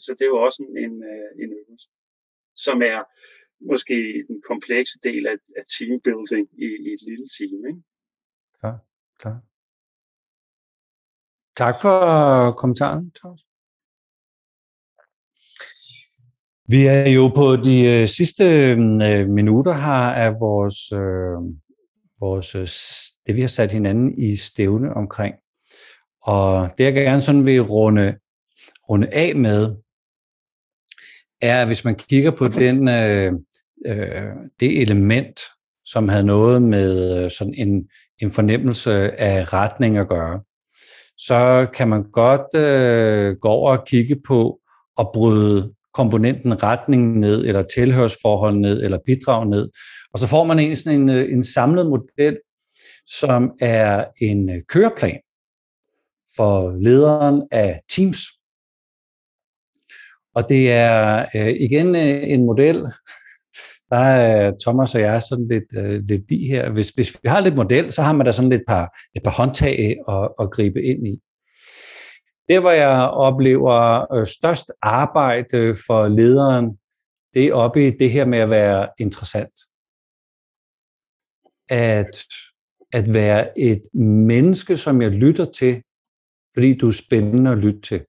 [0.04, 1.90] så det er jo også en, en, øh, en øvelse,
[2.56, 3.00] som er
[3.72, 7.60] måske den komplekse del af, af teambuilding i, i et lille team.
[7.70, 7.82] Ikke?
[8.60, 8.78] Klar,
[9.22, 9.38] klar.
[11.56, 11.96] Tak for
[12.62, 13.49] kommentaren, Thomas.
[16.72, 21.38] Vi er jo på de øh, sidste øh, minutter her af vores, øh,
[22.20, 22.68] vores, øh,
[23.28, 25.36] det vi har sat hinanden i stævne omkring.
[26.22, 28.16] Og det jeg gerne sådan vil runde,
[28.90, 29.76] runde af med,
[31.42, 33.34] er, at hvis man kigger på den, øh,
[33.86, 35.40] øh, det element,
[35.86, 37.90] som havde noget med øh, sådan en,
[38.22, 38.92] en fornemmelse
[39.22, 40.42] af retning at gøre,
[41.18, 44.60] så kan man godt øh, gå over og kigge på
[44.98, 49.70] og bryde komponenten retning ned, eller tilhørsforhold ned, eller bidrag ned.
[50.14, 52.40] Og så får man en, sådan en, øh, en samlet model,
[53.06, 55.20] som er en øh, køreplan
[56.36, 58.20] for lederen af Teams.
[60.36, 62.76] Og det er øh, igen øh, en model,
[63.90, 66.70] der er øh, Thomas og jeg sådan lidt, øh, lidt bi her.
[66.70, 69.32] Hvis, hvis vi har lidt model, så har man da sådan lidt par, et par
[69.32, 71.20] håndtag at, at gribe ind i.
[72.50, 76.80] Det, hvor jeg oplever øh, størst arbejde for lederen,
[77.34, 79.60] det er oppe i det her med at være interessant.
[81.70, 82.24] At,
[82.94, 85.84] at være et menneske, som jeg lytter til,
[86.54, 88.06] fordi du er spændende at lytte til.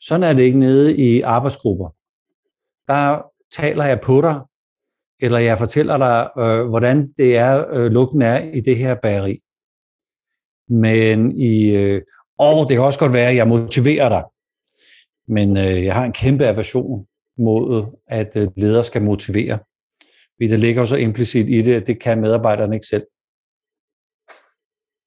[0.00, 1.88] Sådan er det ikke nede i arbejdsgrupper.
[2.86, 4.40] Der taler jeg på dig,
[5.20, 9.42] eller jeg fortæller dig, øh, hvordan det er, øh, lugten er i det her bageri.
[10.68, 12.02] Men i øh,
[12.38, 14.24] og det kan også godt være, at jeg motiverer dig,
[15.28, 17.06] men øh, jeg har en kæmpe aversion
[17.38, 19.58] mod, at øh, ledere skal motivere.
[20.36, 23.06] Fordi det ligger jo så implicit i det, at det kan medarbejderne ikke selv.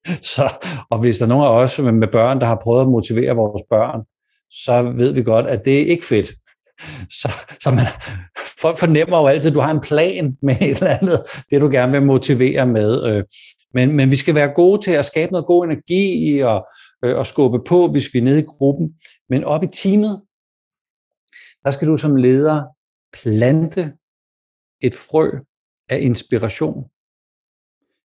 [0.34, 3.36] Så, og hvis der er nogen af os med børn, der har prøvet at motivere
[3.36, 4.00] vores børn,
[4.50, 6.32] så ved vi godt, at det er ikke fedt.
[7.20, 7.86] Så, så man,
[8.62, 11.68] folk fornemmer jo altid, at du har en plan med et eller andet, det du
[11.68, 13.04] gerne vil motivere med.
[13.06, 13.24] Øh.
[13.74, 16.66] Men, men vi skal være gode til at skabe noget god energi og,
[17.04, 19.00] øh, og skubbe på, hvis vi er nede i gruppen.
[19.28, 20.22] Men op i teamet,
[21.64, 22.64] der skal du som leder
[23.12, 23.96] plante
[24.80, 25.30] et frø
[25.88, 26.90] af inspiration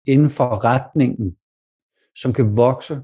[0.06, 1.38] inden for retningen,
[2.16, 3.02] som kan vokse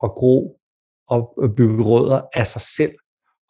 [0.00, 0.60] og gro
[1.08, 2.94] og øh, bygge rødder af sig selv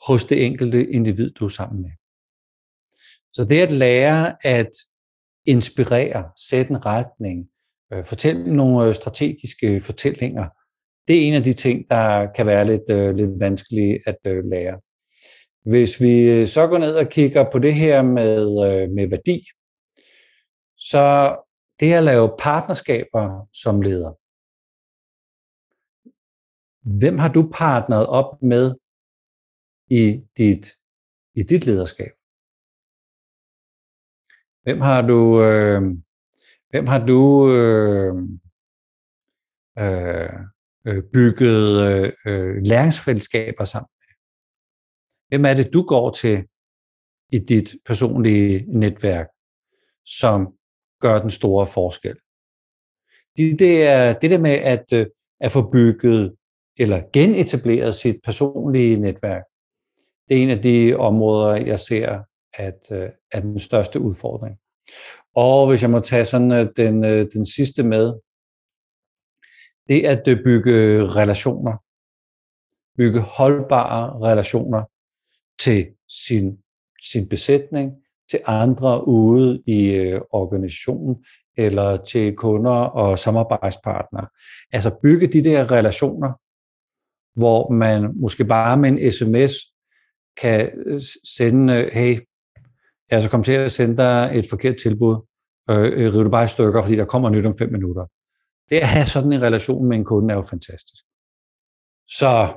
[0.07, 1.91] hos det enkelte individ, du er sammen med.
[3.33, 4.71] Så det at lære at
[5.45, 7.49] inspirere, sætte en retning,
[7.93, 10.49] øh, fortælle nogle øh, strategiske fortællinger,
[11.09, 14.45] det er en af de ting, der kan være lidt, øh, lidt vanskelige at øh,
[14.45, 14.81] lære.
[15.65, 19.47] Hvis vi øh, så går ned og kigger på det her med, øh, med værdi,
[20.77, 21.37] så
[21.81, 24.13] det at lave partnerskaber som leder.
[26.99, 28.75] Hvem har du partneret op med
[29.91, 30.67] i dit,
[31.35, 32.13] i dit lederskab?
[34.63, 35.83] Hvem har du, øh,
[36.71, 38.15] hvem har du øh,
[39.79, 40.52] øh,
[40.87, 44.15] øh, bygget øh, øh, læringsfællesskaber sammen med.
[45.29, 46.45] Hvem er det, du går til
[47.33, 49.27] i dit personlige netværk,
[50.07, 50.49] som
[51.01, 52.17] gør den store forskel?
[53.37, 55.07] Det, det, er, det der med at, øh,
[55.41, 56.37] at få bygget
[56.79, 59.43] eller genetableret sit personlige netværk,
[60.29, 62.23] det er en af de områder, jeg ser,
[62.55, 64.57] at øh, er den største udfordring.
[65.35, 68.13] Og hvis jeg må tage sådan øh, den, øh, den sidste med,
[69.93, 70.73] det at øh, bygge
[71.21, 71.77] relationer.
[72.99, 74.83] Bygge holdbare relationer
[75.61, 75.87] til
[76.27, 76.59] sin,
[77.03, 77.93] sin besætning,
[78.31, 81.25] til andre ude i øh, organisationen,
[81.57, 84.27] eller til kunder og samarbejdspartnere.
[84.73, 86.33] Altså bygge de der relationer,
[87.41, 89.53] hvor man måske bare med en sms
[90.37, 91.01] kan øh,
[91.37, 92.21] sende, øh, hey,
[93.11, 95.17] jeg er så kommet til at sende dig et forkert tilbud,
[95.71, 98.07] øh, rive du bare i stykker, fordi der kommer nyt om fem minutter.
[98.73, 101.05] Det at have sådan en relation med en kunde er jo fantastisk.
[102.07, 102.53] Så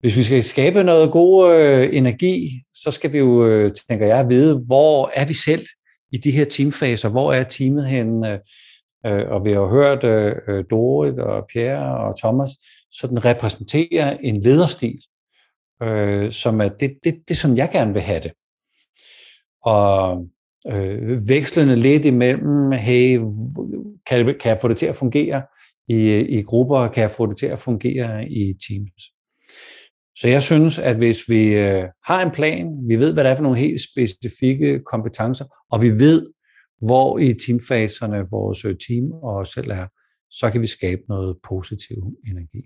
[0.00, 4.28] hvis vi skal skabe noget god øh, energi, så skal vi jo, øh, tænker jeg,
[4.28, 5.66] vide, hvor er vi selv
[6.12, 7.08] i de her teamfaser?
[7.08, 8.40] Hvor er teamet henne?
[9.06, 12.50] Øh, og vi har hørt øh Dorit og Pierre og Thomas,
[12.90, 15.02] så den repræsenterer en lederstil,
[15.82, 18.32] øh, som er det, det, det, som jeg gerne vil have det.
[19.64, 20.26] Og
[20.68, 23.18] øh, vekslende lidt imellem, hey,
[24.06, 25.42] kan, kan jeg få det til at fungere
[25.88, 29.02] i, i grupper, kan jeg få det til at fungere i teams.
[30.16, 33.34] Så jeg synes, at hvis vi øh, har en plan, vi ved, hvad det er
[33.34, 36.26] for nogle helt specifikke kompetencer, og vi ved,
[36.80, 39.86] hvor i teamfaserne vores øh, team og os selv er,
[40.30, 41.96] så kan vi skabe noget positiv
[42.26, 42.62] energi.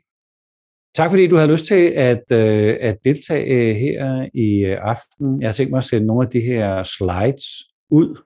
[0.95, 5.41] Tak fordi du havde lyst til at, øh, at deltage øh, her i øh, aften.
[5.41, 7.45] Jeg har tænkt mig at sende nogle af de her slides
[7.91, 8.23] ud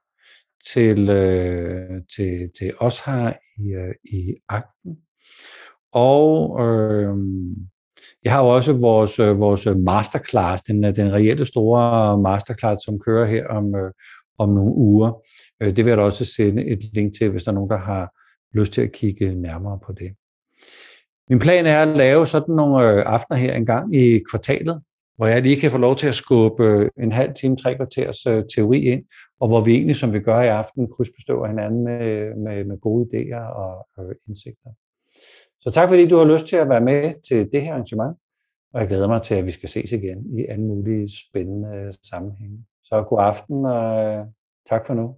[0.72, 4.96] til, øh, til, til os her i, øh, i akten.
[5.92, 7.16] Og øh,
[8.24, 12.98] jeg har jo også vores, øh, vores masterclass, den, øh, den reelle store masterclass, som
[12.98, 13.92] kører her om, øh,
[14.38, 15.22] om nogle uger.
[15.61, 18.11] Det vil jeg da også sende et link til, hvis der er nogen, der har
[18.58, 20.11] lyst til at kigge nærmere på det.
[21.28, 24.82] Min plan er at lave sådan nogle aftener her en gang i kvartalet,
[25.20, 28.44] hvor jeg lige kan få lov til at skubbe en halv time, tre kvarters øh,
[28.54, 29.04] teori ind,
[29.40, 33.04] og hvor vi egentlig, som vi gør i aften, krydsbestøver hinanden med, med, med gode
[33.06, 33.86] idéer og,
[34.28, 34.70] indsigter.
[35.60, 38.16] Så tak fordi du har lyst til at være med til det her arrangement,
[38.72, 41.94] og jeg glæder mig til, at vi skal ses igen i alle mulige spændende øh,
[42.10, 42.64] sammenhænge.
[42.84, 44.26] Så god aften, og øh,
[44.70, 45.16] tak for nu.